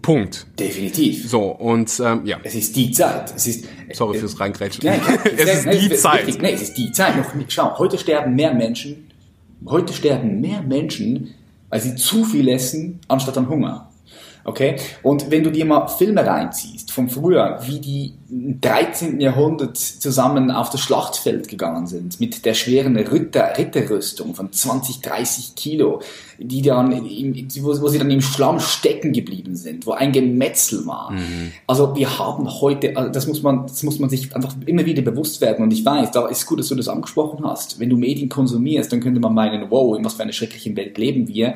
[0.05, 0.45] Punkt.
[0.59, 1.27] Definitiv.
[1.27, 2.37] So, und ähm, ja.
[2.43, 3.33] Es ist die Zeit.
[3.35, 4.85] Es ist, Sorry fürs Reingrätschen.
[4.85, 6.27] Nein, es ist nein, die es Zeit.
[6.27, 7.17] Richtig, nein, es ist die Zeit.
[7.17, 7.51] Noch nicht.
[7.51, 9.07] Schau, heute sterben mehr Menschen,
[9.65, 11.33] heute sterben mehr Menschen,
[11.69, 13.89] weil sie zu viel essen, anstatt an Hunger.
[14.47, 14.75] Okay?
[15.01, 19.19] Und wenn du dir mal Filme reinziehst von früher, wie die im 13.
[19.19, 25.55] Jahrhundert zusammen auf das Schlachtfeld gegangen sind, mit der schweren Ritter, Ritterrüstung von 20, 30
[25.55, 25.99] Kilo,
[26.37, 30.85] die dann, im, wo, wo, sie dann im Schlamm stecken geblieben sind, wo ein Gemetzel
[30.85, 31.11] war.
[31.11, 31.51] Mhm.
[31.65, 35.01] Also wir haben heute, also das muss man, das muss man sich einfach immer wieder
[35.01, 35.63] bewusst werden.
[35.63, 37.79] Und ich weiß, da ist gut, dass du das angesprochen hast.
[37.79, 40.99] Wenn du Medien konsumierst, dann könnte man meinen, wow, in was für einer schrecklichen Welt
[40.99, 41.55] leben wir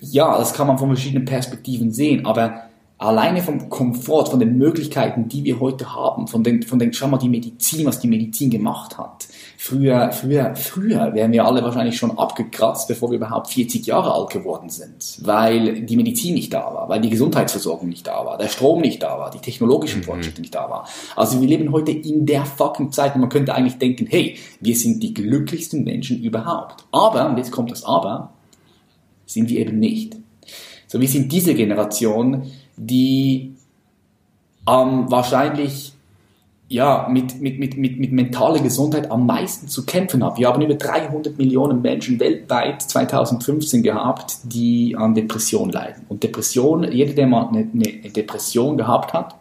[0.00, 2.64] ja, das kann man von verschiedenen Perspektiven sehen, aber
[2.98, 7.08] alleine vom Komfort, von den Möglichkeiten, die wir heute haben, von den, von den, schau
[7.08, 9.26] mal, die Medizin, was die Medizin gemacht hat.
[9.58, 14.30] Früher, früher, früher wären wir alle wahrscheinlich schon abgekratzt, bevor wir überhaupt 40 Jahre alt
[14.30, 18.48] geworden sind, weil die Medizin nicht da war, weil die Gesundheitsversorgung nicht da war, der
[18.48, 20.04] Strom nicht da war, die technologischen mhm.
[20.04, 20.86] Fortschritte nicht da war.
[21.16, 24.76] Also wir leben heute in der fucking Zeit und man könnte eigentlich denken, hey, wir
[24.76, 26.84] sind die glücklichsten Menschen überhaupt.
[26.92, 28.33] Aber, und jetzt kommt das Aber,
[29.26, 30.16] sind wir eben nicht.
[30.86, 32.42] So, wir sind diese Generation,
[32.76, 33.54] die
[34.68, 35.94] ähm, wahrscheinlich
[36.68, 40.38] ja, mit, mit, mit, mit, mit mentaler Gesundheit am meisten zu kämpfen hat.
[40.38, 46.04] Wir haben über 300 Millionen Menschen weltweit 2015 gehabt, die an Depression leiden.
[46.08, 49.36] Und Depression, jeder, der mal eine, eine Depression gehabt hat,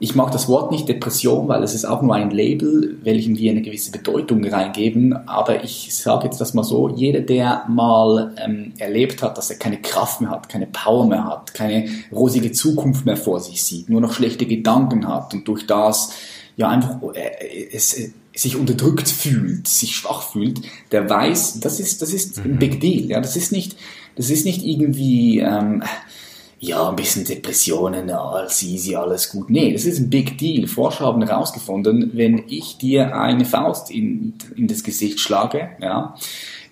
[0.00, 3.50] ich mag das Wort nicht Depression, weil es ist auch nur ein Label, welchem wir
[3.50, 5.28] eine gewisse Bedeutung reingeben.
[5.28, 9.56] Aber ich sage jetzt das mal so, jeder, der mal ähm, erlebt hat, dass er
[9.56, 13.88] keine Kraft mehr hat, keine Power mehr hat, keine rosige Zukunft mehr vor sich sieht,
[13.88, 16.12] nur noch schlechte Gedanken hat und durch das
[16.56, 20.60] ja einfach äh, es, äh, sich unterdrückt fühlt, sich schwach fühlt,
[20.92, 22.58] der weiß, das ist, das ist ein mhm.
[22.58, 23.06] Big Deal.
[23.06, 23.76] Ja, das ist nicht,
[24.14, 25.40] das ist nicht irgendwie...
[25.40, 25.82] Ähm,
[26.60, 29.48] ja, ein bisschen Depressionen, alles easy, alles gut.
[29.48, 30.66] Nee, das ist ein Big Deal.
[30.66, 36.16] Forscher haben herausgefunden, wenn ich dir eine Faust in, in das Gesicht schlage, ja,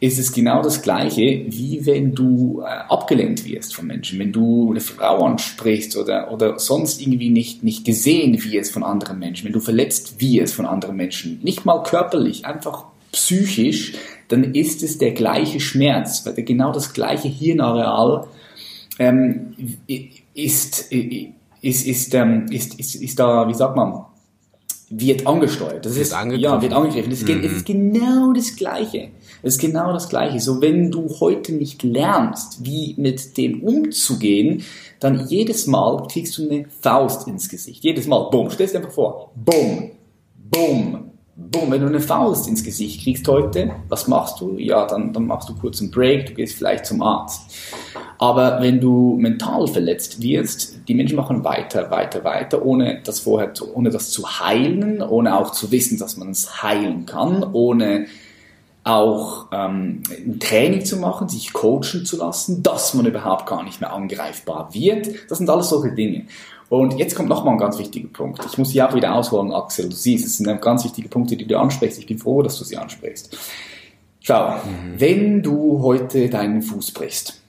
[0.00, 4.70] ist es genau das Gleiche, wie wenn du äh, abgelehnt wirst von Menschen, wenn du
[4.70, 9.52] eine Frau ansprichst oder, oder sonst irgendwie nicht, nicht gesehen wirst von anderen Menschen, wenn
[9.52, 13.94] du verletzt wirst von anderen Menschen, nicht mal körperlich, einfach psychisch,
[14.28, 18.26] dann ist es der gleiche Schmerz, weil genau das gleiche Hirnareal
[18.98, 19.54] ähm,
[20.34, 24.04] ist, ist, ist, ähm, ist, ist, ist da, wie sagt man,
[24.88, 25.84] wird angesteuert.
[25.84, 27.10] Das ist, ja, wird angegriffen.
[27.10, 27.42] Das ist, mhm.
[27.42, 29.08] ist genau das Gleiche.
[29.42, 30.40] Es ist genau das Gleiche.
[30.40, 34.62] So, wenn du heute nicht lernst, wie mit dem umzugehen,
[35.00, 37.82] dann jedes Mal kriegst du eine Faust ins Gesicht.
[37.82, 38.30] Jedes Mal.
[38.30, 38.50] Bumm.
[38.50, 39.32] Stell dir einfach vor.
[39.34, 39.90] Bumm.
[40.36, 41.05] Bumm.
[41.38, 41.70] Bumm.
[41.70, 44.56] Wenn du eine Faust ins Gesicht kriegst heute, was machst du?
[44.56, 47.42] Ja, dann, dann machst du kurz einen Break, du gehst vielleicht zum Arzt.
[48.16, 53.52] Aber wenn du mental verletzt wirst, die Menschen machen weiter, weiter, weiter, ohne das vorher,
[53.52, 58.06] zu, ohne das zu heilen, ohne auch zu wissen, dass man es heilen kann, ohne
[58.84, 63.82] auch ähm, ein Training zu machen, sich coachen zu lassen, dass man überhaupt gar nicht
[63.82, 65.08] mehr angreifbar wird.
[65.28, 66.26] Das sind alles solche Dinge.
[66.68, 68.44] Und jetzt kommt nochmal ein ganz wichtiger Punkt.
[68.44, 69.88] Ich muss sie auch wieder ausholen, Axel.
[69.88, 71.98] Du siehst, es sind ganz wichtige Punkte, die du ansprichst.
[71.98, 73.36] Ich bin froh, dass du sie ansprichst.
[74.20, 74.98] Schau, mhm.
[74.98, 77.40] wenn du heute deinen Fuß brichst,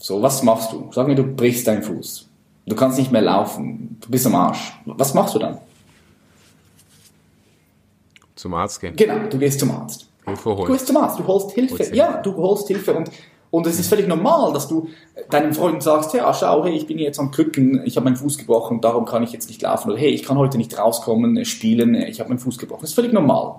[0.00, 0.90] so, was machst du?
[0.92, 2.28] Sag mir, du brichst deinen Fuß.
[2.66, 3.98] Du kannst nicht mehr laufen.
[4.00, 4.72] Du bist am Arsch.
[4.84, 5.58] Was machst du dann?
[8.36, 8.94] Zum Arzt gehen.
[8.94, 10.08] Genau, du gehst zum Arzt.
[10.24, 10.66] Hilfe holen.
[10.66, 11.94] Du gehst zum Arzt, du holst Hilfe.
[11.94, 13.10] Ja, du holst Hilfe und
[13.50, 14.88] und es ist völlig normal, dass du
[15.30, 18.38] deinem Freund sagst, ja, schau, hey, ich bin jetzt am Krücken, ich habe meinen Fuß
[18.38, 19.90] gebrochen, darum kann ich jetzt nicht laufen.
[19.90, 22.82] Oder hey, ich kann heute nicht rauskommen, spielen, ich habe meinen Fuß gebrochen.
[22.82, 23.56] Das ist völlig normal.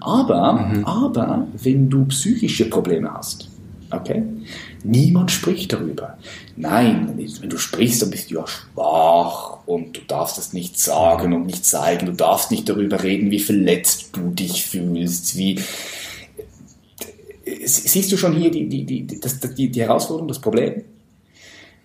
[0.00, 0.84] Aber, mhm.
[0.84, 3.48] aber, wenn du psychische Probleme hast,
[3.90, 4.22] okay,
[4.82, 6.16] Niemand spricht darüber.
[6.56, 11.34] Nein, wenn du sprichst, dann bist du ja schwach und du darfst es nicht sagen
[11.34, 12.06] und nicht zeigen.
[12.06, 15.60] Du darfst nicht darüber reden, wie verletzt du dich fühlst, wie,
[17.64, 20.84] siehst du schon hier die, die, die, das, die, die Herausforderung, das Problem?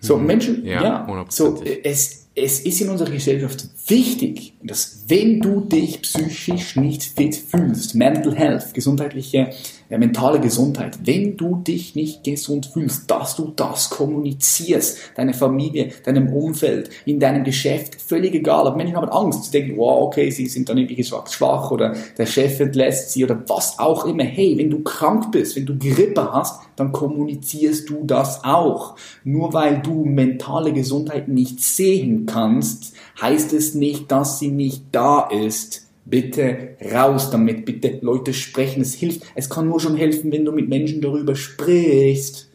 [0.00, 0.26] So, mhm.
[0.26, 6.02] Menschen, ja, ja so, es, es ist in unserer Gesellschaft wichtig, dass wenn du dich
[6.02, 9.52] psychisch nicht fit fühlst, Mental Health, gesundheitliche
[9.88, 15.92] ja, mentale Gesundheit, wenn du dich nicht gesund fühlst, dass du das kommunizierst, deine Familie,
[16.04, 18.66] deinem Umfeld, in deinem Geschäft, völlig egal.
[18.66, 22.26] Aber Menschen haben Angst, sie denken, wow, okay, sie sind dann irgendwie schwach oder der
[22.26, 24.24] Chef entlässt sie oder was auch immer.
[24.24, 28.96] Hey, wenn du krank bist, wenn du Grippe hast, dann kommunizierst du das auch.
[29.24, 35.28] Nur weil du mentale Gesundheit nicht sehen kannst, heißt es nicht, dass sie nicht da
[35.28, 39.22] ist Bitte raus damit, bitte Leute sprechen, es hilft.
[39.34, 42.48] Es kann nur schon helfen, wenn du mit Menschen darüber sprichst.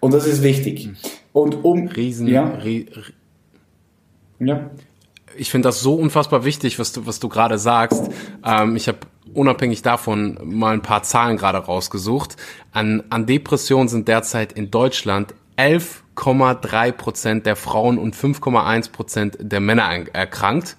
[0.00, 0.90] Und das ist wichtig.
[1.32, 2.88] Und um Riesen, ja, Rie,
[4.38, 4.70] ja.
[5.38, 8.10] Ich finde das so unfassbar wichtig, was du was du gerade sagst.
[8.44, 8.98] Ähm, ich habe
[9.34, 12.36] unabhängig davon mal ein paar Zahlen gerade rausgesucht.
[12.72, 19.60] An an Depressionen sind derzeit in Deutschland 11,3 Prozent der Frauen und 5,1 Prozent der
[19.60, 20.76] Männer erkrankt.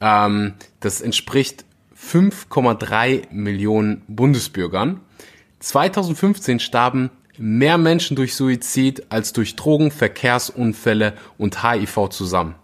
[0.00, 1.64] Ähm, das entspricht
[1.98, 5.00] 5,3 Millionen Bundesbürgern.
[5.60, 12.54] 2015 starben mehr Menschen durch Suizid als durch Drogen, Verkehrsunfälle und HIV zusammen.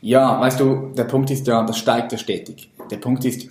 [0.00, 2.70] Ja, weißt du, der Punkt ist ja, das steigt ja stetig.
[2.90, 3.48] Der Punkt ist,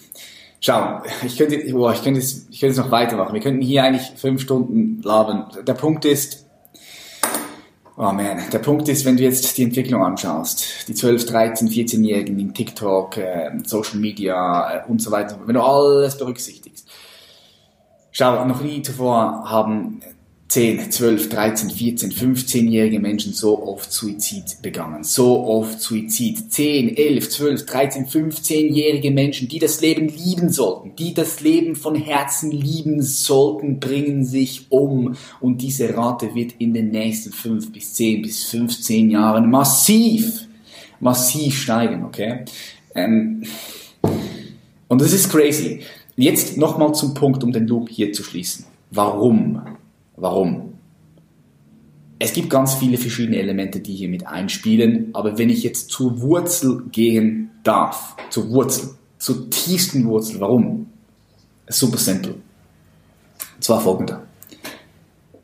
[0.64, 3.34] schau, ich könnte, boah, ich könnte es, ich könnte es noch weitermachen.
[3.34, 5.52] Wir könnten hier eigentlich fünf Stunden labern.
[5.68, 6.40] Der Punkt ist,
[7.96, 12.40] Oh man, der Punkt ist, wenn du jetzt die Entwicklung anschaust, die 12, 13, 14-Jährigen
[12.40, 16.90] in TikTok, äh, Social Media äh, und so weiter, wenn du alles berücksichtigst.
[18.10, 20.02] Schau, noch nie zuvor haben
[20.50, 25.04] 10, 12, 13, 14, 15-jährige Menschen so oft Suizid begangen.
[25.04, 26.52] So oft Suizid.
[26.52, 31.96] 10, 11, 12, 13, 15-jährige Menschen, die das Leben lieben sollten, die das Leben von
[31.96, 35.16] Herzen lieben sollten, bringen sich um.
[35.40, 40.48] Und diese Rate wird in den nächsten 5 bis 10 bis 15 Jahren massiv,
[41.00, 42.46] massiv steigen, okay?
[42.94, 43.44] Ähm,
[44.88, 45.80] und das ist crazy.
[46.16, 48.66] Jetzt nochmal zum Punkt, um den Loop hier zu schließen.
[48.92, 49.60] Warum?
[50.16, 50.74] Warum?
[52.20, 56.22] Es gibt ganz viele verschiedene Elemente, die hier mit einspielen, aber wenn ich jetzt zur
[56.22, 60.88] Wurzel gehen darf, zur Wurzel, zur tiefsten Wurzel, warum?
[61.68, 62.36] Super simpel.
[63.56, 64.24] Und zwar folgender.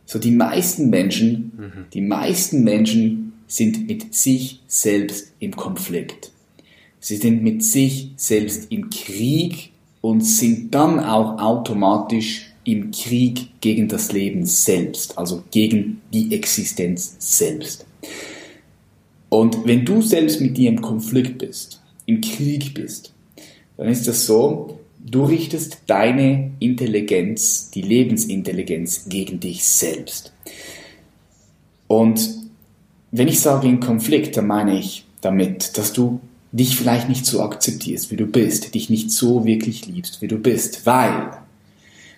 [0.05, 1.85] So die meisten Menschen, mhm.
[1.93, 6.31] die meisten Menschen sind mit sich selbst im Konflikt.
[6.99, 13.87] Sie sind mit sich selbst im Krieg und sind dann auch automatisch im Krieg gegen
[13.87, 17.85] das Leben selbst, also gegen die Existenz selbst.
[19.29, 23.13] Und wenn du selbst mit dir im Konflikt bist, im Krieg bist,
[23.77, 30.33] dann ist das so, Du richtest deine Intelligenz, die Lebensintelligenz gegen dich selbst.
[31.87, 32.29] Und
[33.11, 36.19] wenn ich sage in Konflikt, dann meine ich damit, dass du
[36.51, 40.37] dich vielleicht nicht so akzeptierst, wie du bist, dich nicht so wirklich liebst, wie du
[40.37, 41.31] bist, weil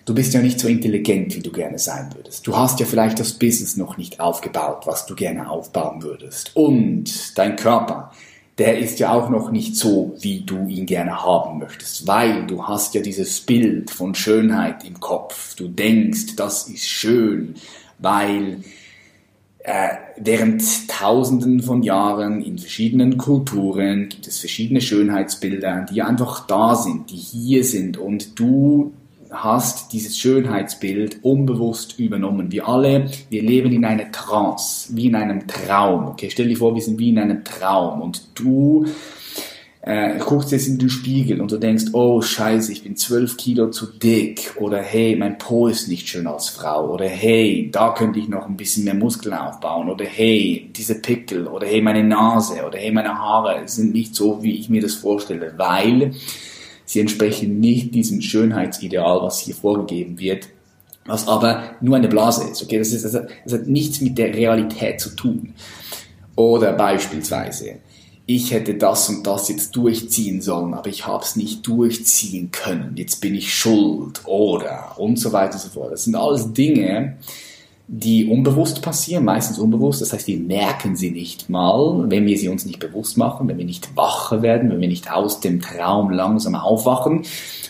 [0.04, 2.46] du bist ja nicht so intelligent, wie du gerne sein würdest.
[2.46, 6.52] Du hast ja vielleicht das Business noch nicht aufgebaut, was du gerne aufbauen würdest.
[6.54, 8.12] Und dein Körper,
[8.58, 12.66] der ist ja auch noch nicht so, wie du ihn gerne haben möchtest, weil du
[12.66, 15.54] hast ja dieses Bild von Schönheit im Kopf.
[15.56, 17.54] Du denkst, das ist schön,
[17.98, 18.58] weil
[19.64, 26.74] äh, während Tausenden von Jahren in verschiedenen Kulturen gibt es verschiedene Schönheitsbilder, die einfach da
[26.74, 28.92] sind, die hier sind und du
[29.32, 32.52] hast dieses Schönheitsbild unbewusst übernommen.
[32.52, 36.06] Wir alle, wir leben in einer Trance, wie in einem Traum.
[36.06, 38.86] Okay, stell dir vor, wir sind wie in einem Traum und du
[39.82, 43.70] äh, guckst jetzt in den Spiegel und du denkst, oh scheiße, ich bin zwölf Kilo
[43.70, 48.20] zu dick oder hey, mein Po ist nicht schön als Frau oder hey, da könnte
[48.20, 52.64] ich noch ein bisschen mehr Muskeln aufbauen oder hey, diese Pickel oder hey, meine Nase
[52.64, 56.12] oder hey, meine Haare sind nicht so, wie ich mir das vorstelle, weil
[56.84, 60.48] sie entsprechen nicht diesem Schönheitsideal, was hier vorgegeben wird,
[61.06, 62.62] was aber nur eine Blase ist.
[62.62, 65.54] Okay, das, ist, das, hat, das hat nichts mit der Realität zu tun.
[66.36, 67.76] Oder beispielsweise,
[68.26, 72.92] ich hätte das und das jetzt durchziehen sollen, aber ich habe es nicht durchziehen können.
[72.96, 75.92] Jetzt bin ich schuld oder und so weiter und so fort.
[75.92, 77.16] Das sind alles Dinge,
[77.88, 80.00] die unbewusst passieren, meistens unbewusst.
[80.00, 83.58] Das heißt, wir merken sie nicht mal, wenn wir sie uns nicht bewusst machen, wenn
[83.58, 87.24] wir nicht wacher werden, wenn wir nicht aus dem Traum langsam aufwachen.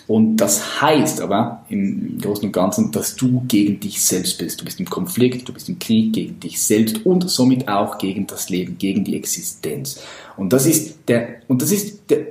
[0.07, 4.61] Und das heißt aber im Großen und Ganzen, dass du gegen dich selbst bist.
[4.61, 8.27] Du bist im Konflikt, du bist im Krieg gegen dich selbst und somit auch gegen
[8.27, 10.01] das Leben, gegen die Existenz.
[10.37, 12.27] Und das ist der, und das ist der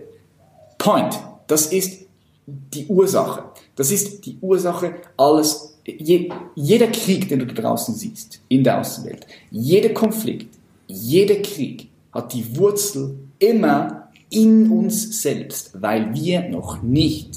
[0.77, 1.19] Point.
[1.47, 2.05] Das ist
[2.45, 3.43] die Ursache.
[3.75, 8.79] Das ist die Ursache alles, je, jeder Krieg, den du da draußen siehst, in der
[8.79, 10.55] Außenwelt, jeder Konflikt,
[10.87, 17.35] jeder Krieg hat die Wurzel immer in uns selbst, weil wir noch nicht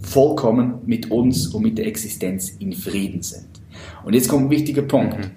[0.00, 3.48] vollkommen mit uns und mit der Existenz in Frieden sind.
[4.04, 5.18] Und jetzt kommt ein wichtiger Punkt.
[5.18, 5.30] Mhm.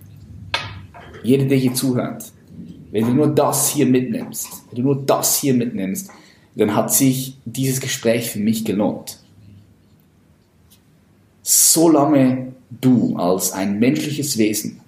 [1.24, 2.32] Jeder, der hier zuhört,
[2.92, 6.10] wenn du nur das hier mitnimmst, wenn du nur das hier mitnimmst,
[6.56, 9.19] dann hat sich dieses Gespräch für mich gelohnt.
[11.52, 14.82] Solange du als ein menschliches Wesen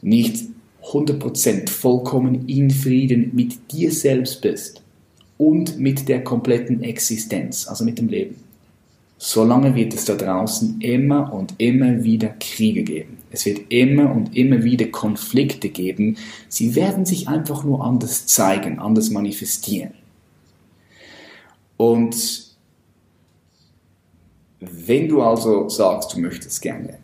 [0.00, 0.44] nicht
[0.80, 4.80] 100% vollkommen in Frieden mit dir selbst bist
[5.38, 8.36] und mit der kompletten Existenz, also mit dem Leben,
[9.18, 13.18] solange wird es da draußen immer und immer wieder Kriege geben.
[13.32, 16.16] Es wird immer und immer wieder Konflikte geben.
[16.48, 19.94] Sie werden sich einfach nur anders zeigen, anders manifestieren.
[21.76, 22.51] Und
[24.86, 26.98] wenn du also sagst, du möchtest gerne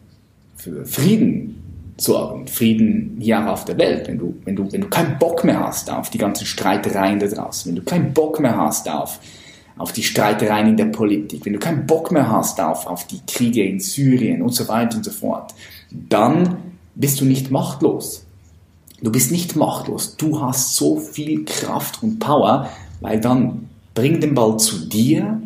[0.57, 1.63] für Frieden
[1.97, 5.61] sorgen, Frieden hier auf der Welt, wenn du, wenn du, wenn du keinen Bock mehr
[5.61, 9.19] hast auf die ganzen Streitereien da draußen, wenn du keinen Bock mehr hast auf
[9.79, 13.21] auf die Streitereien in der Politik, wenn du keinen Bock mehr hast auf, auf die
[13.27, 15.55] Kriege in Syrien und so weiter und so fort,
[15.91, 16.57] dann
[16.97, 18.25] bist du nicht machtlos.
[19.01, 20.17] Du bist nicht machtlos.
[20.17, 22.69] Du hast so viel Kraft und Power,
[23.01, 25.41] weil dann bring den Ball zu dir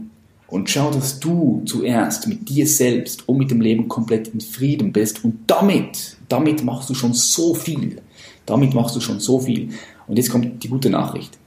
[0.53, 4.93] und schau, dass du zuerst mit dir selbst und mit dem Leben komplett in Frieden
[4.93, 8.03] bist und damit, damit machst du schon so viel.
[8.45, 9.71] Damit machst du schon so viel.
[10.07, 11.39] Und jetzt kommt die gute Nachricht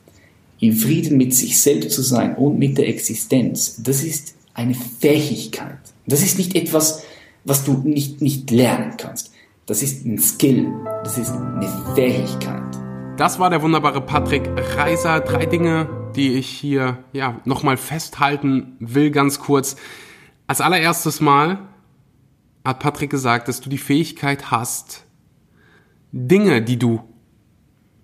[0.60, 5.78] im Frieden mit sich selbst zu sein und mit der Existenz, das ist eine Fähigkeit.
[6.08, 7.04] Das ist nicht etwas,
[7.44, 9.32] was du nicht, nicht lernen kannst.
[9.68, 10.72] Das ist ein Skill.
[11.04, 12.64] Das ist eine Fähigkeit.
[13.18, 15.20] Das war der wunderbare Patrick Reiser.
[15.20, 19.76] Drei Dinge, die ich hier ja, nochmal festhalten will, ganz kurz.
[20.48, 21.60] Als allererstes Mal
[22.64, 25.06] hat Patrick gesagt, dass du die Fähigkeit hast,
[26.12, 27.04] Dinge, die du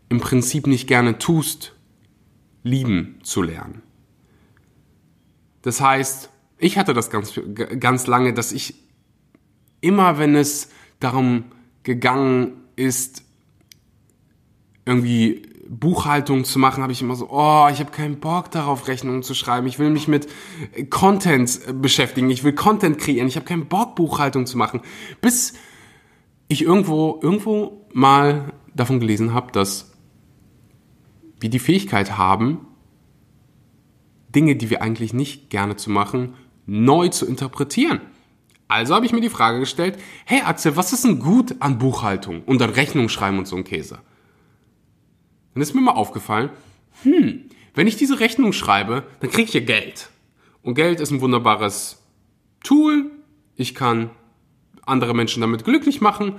[0.09, 1.73] im Prinzip nicht gerne tust,
[2.63, 3.81] lieben zu lernen.
[5.61, 7.39] Das heißt, ich hatte das ganz,
[7.79, 8.75] ganz lange, dass ich
[9.79, 11.45] immer, wenn es darum
[11.83, 13.23] gegangen ist,
[14.85, 19.23] irgendwie Buchhaltung zu machen, habe ich immer so, oh, ich habe keinen Bock darauf, Rechnungen
[19.23, 19.67] zu schreiben.
[19.67, 20.27] Ich will mich mit
[20.89, 22.29] Content beschäftigen.
[22.29, 23.29] Ich will Content kreieren.
[23.29, 24.81] Ich habe keinen Bock, Buchhaltung zu machen.
[25.21, 25.53] Bis
[26.49, 29.93] ich irgendwo, irgendwo mal davon gelesen habe, dass
[31.39, 32.67] wir die Fähigkeit haben,
[34.35, 36.33] Dinge, die wir eigentlich nicht gerne zu machen,
[36.65, 38.01] neu zu interpretieren.
[38.67, 42.43] Also habe ich mir die Frage gestellt, hey Axel, was ist denn gut an Buchhaltung
[42.43, 43.99] und an Rechnung schreiben und so ein Käse?
[45.53, 46.49] Dann ist mir mal aufgefallen,
[47.03, 50.09] hm, wenn ich diese Rechnung schreibe, dann kriege ich ja Geld.
[50.61, 52.03] Und Geld ist ein wunderbares
[52.63, 53.11] Tool.
[53.55, 54.11] Ich kann
[54.85, 56.35] andere Menschen damit glücklich machen.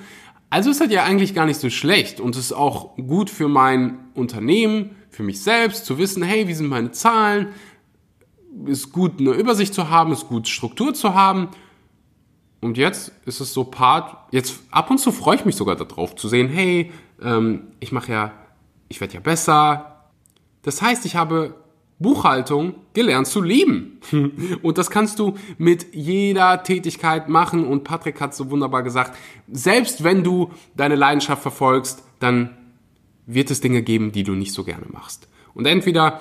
[0.51, 3.49] Also ist das ja eigentlich gar nicht so schlecht und es ist auch gut für
[3.49, 7.49] mein Unternehmen, für mich selbst zu wissen, hey, wie sind meine Zahlen?
[8.67, 11.49] Ist gut, eine Übersicht zu haben, ist gut, Struktur zu haben.
[12.61, 16.17] Und jetzt ist es so Part, jetzt ab und zu freue ich mich sogar darauf
[16.17, 16.93] zu sehen, hey,
[17.23, 18.33] ähm, ich mache ja,
[18.93, 20.11] ich werde ja besser.
[20.63, 21.55] Das heißt, ich habe
[21.99, 24.01] Buchhaltung gelernt zu lieben.
[24.63, 27.67] Und das kannst du mit jeder Tätigkeit machen.
[27.67, 29.17] Und Patrick hat so wunderbar gesagt,
[29.51, 32.57] selbst wenn du deine Leidenschaft verfolgst, dann
[33.27, 35.27] wird es Dinge geben, die du nicht so gerne machst.
[35.55, 36.21] Und entweder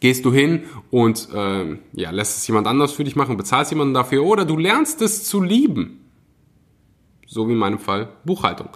[0.00, 3.94] gehst du hin und äh, ja, lässt es jemand anders für dich machen, bezahlst jemanden
[3.94, 6.10] dafür, oder du lernst es zu lieben.
[7.26, 8.70] So wie in meinem Fall Buchhaltung.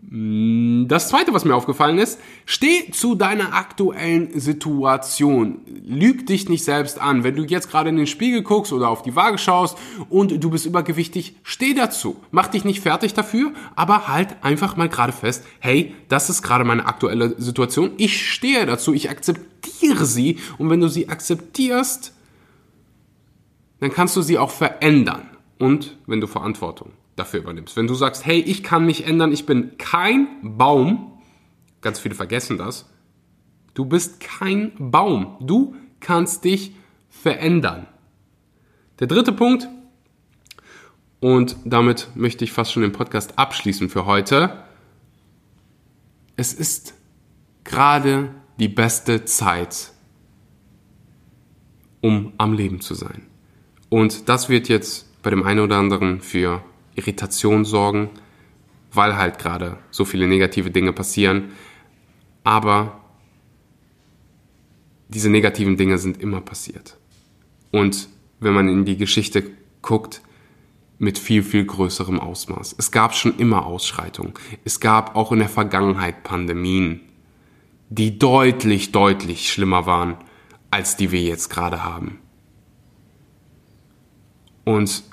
[0.00, 5.60] Mm, das zweite, was mir aufgefallen ist, steh zu deiner aktuellen Situation.
[5.84, 7.24] Lüg dich nicht selbst an.
[7.24, 9.76] Wenn du jetzt gerade in den Spiegel guckst oder auf die Waage schaust
[10.08, 12.16] und du bist übergewichtig, steh dazu.
[12.30, 16.64] Mach dich nicht fertig dafür, aber halt einfach mal gerade fest, hey, das ist gerade
[16.64, 17.90] meine aktuelle Situation.
[17.96, 22.14] Ich stehe dazu, ich akzeptiere sie und wenn du sie akzeptierst,
[23.80, 25.28] dann kannst du sie auch verändern.
[25.58, 27.76] Und wenn du Verantwortung dafür übernimmst.
[27.76, 31.20] Wenn du sagst, hey, ich kann mich ändern, ich bin kein Baum,
[31.80, 32.88] ganz viele vergessen das,
[33.74, 36.74] du bist kein Baum, du kannst dich
[37.08, 37.86] verändern.
[39.00, 39.68] Der dritte Punkt,
[41.20, 44.62] und damit möchte ich fast schon den Podcast abschließen für heute,
[46.36, 46.94] es ist
[47.64, 49.92] gerade die beste Zeit,
[52.00, 53.26] um am Leben zu sein.
[53.88, 56.62] Und das wird jetzt bei dem einen oder anderen für
[56.98, 58.10] Irritation sorgen,
[58.92, 61.52] weil halt gerade so viele negative Dinge passieren.
[62.44, 63.00] Aber
[65.08, 66.96] diese negativen Dinge sind immer passiert.
[67.70, 68.08] Und
[68.40, 69.44] wenn man in die Geschichte
[69.82, 70.20] guckt,
[70.98, 72.74] mit viel, viel größerem Ausmaß.
[72.76, 74.34] Es gab schon immer Ausschreitungen.
[74.64, 77.00] Es gab auch in der Vergangenheit Pandemien,
[77.88, 80.16] die deutlich, deutlich schlimmer waren,
[80.70, 82.18] als die wir jetzt gerade haben.
[84.64, 85.04] Und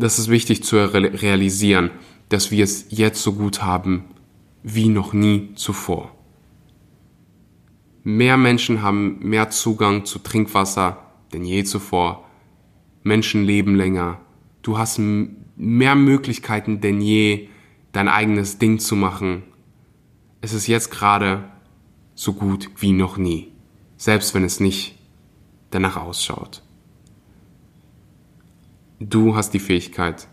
[0.00, 1.90] das ist wichtig zu realisieren,
[2.28, 4.04] dass wir es jetzt so gut haben
[4.62, 6.14] wie noch nie zuvor.
[8.04, 12.24] Mehr Menschen haben mehr Zugang zu Trinkwasser denn je zuvor.
[13.02, 14.20] Menschen leben länger.
[14.62, 17.48] Du hast mehr Möglichkeiten denn je,
[17.92, 19.42] dein eigenes Ding zu machen.
[20.40, 21.44] Es ist jetzt gerade
[22.14, 23.52] so gut wie noch nie,
[23.96, 24.98] selbst wenn es nicht
[25.70, 26.62] danach ausschaut
[29.00, 30.28] du hast die Fähigkeit,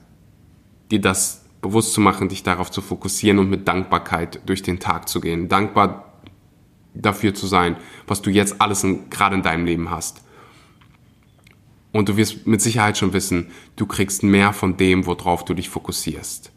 [0.91, 5.09] dir das bewusst zu machen, dich darauf zu fokussieren und mit Dankbarkeit durch den Tag
[5.09, 5.49] zu gehen.
[5.49, 6.21] Dankbar
[6.93, 10.23] dafür zu sein, was du jetzt alles in, gerade in deinem Leben hast.
[11.91, 13.47] Und du wirst mit Sicherheit schon wissen,
[13.77, 16.51] du kriegst mehr von dem, worauf du dich fokussierst.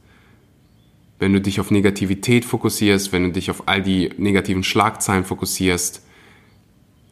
[1.18, 6.04] Wenn du dich auf Negativität fokussierst, wenn du dich auf all die negativen Schlagzeilen fokussierst,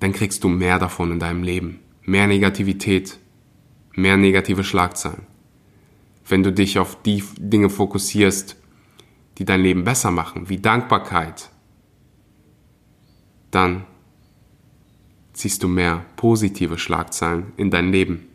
[0.00, 1.80] dann kriegst du mehr davon in deinem Leben.
[2.04, 3.18] Mehr Negativität,
[3.96, 5.26] mehr negative Schlagzeilen.
[6.28, 8.56] Wenn du dich auf die Dinge fokussierst,
[9.38, 11.50] die dein Leben besser machen, wie Dankbarkeit,
[13.50, 13.84] dann
[15.32, 18.28] ziehst du mehr positive Schlagzeilen in dein Leben.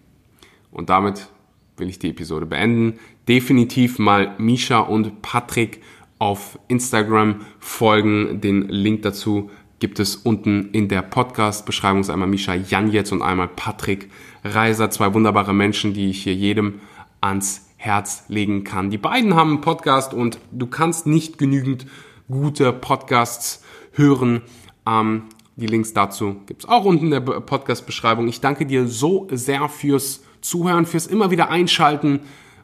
[0.72, 1.30] Und damit
[1.78, 3.00] will ich die Episode beenden.
[3.28, 5.82] Definitiv mal Misha und Patrick
[6.20, 8.40] auf Instagram folgen.
[8.42, 9.50] Den Link dazu
[9.82, 12.08] gibt es unten in der Podcast-Beschreibung.
[12.08, 14.12] Einmal Misha Jan jetzt und einmal Patrick
[14.44, 16.82] Reiser, zwei wunderbare Menschen, die ich hier jedem
[17.20, 18.92] ans Herz legen kann.
[18.92, 21.88] Die beiden haben einen Podcast und du kannst nicht genügend
[22.30, 23.64] gute Podcasts
[23.94, 24.44] hören.
[24.88, 25.24] Ähm,
[25.56, 28.28] die Links dazu gibt's auch unten in der Podcast-Beschreibung.
[28.28, 32.20] Ich danke dir so sehr fürs Zuhören, fürs immer wieder einschalten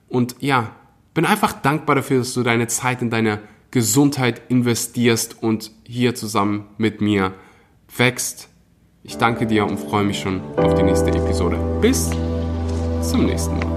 [0.07, 0.69] und ja,
[1.15, 3.39] bin einfach dankbar dafür, dass du deine Zeit in deine
[3.77, 7.35] Gesundheit investierst und hier zusammen mit mir
[7.95, 8.49] wächst.
[9.03, 11.59] Ich danke dir und freue mich schon auf die nächste Episode.
[11.79, 12.09] Bis
[13.03, 13.76] zum nächsten Mal.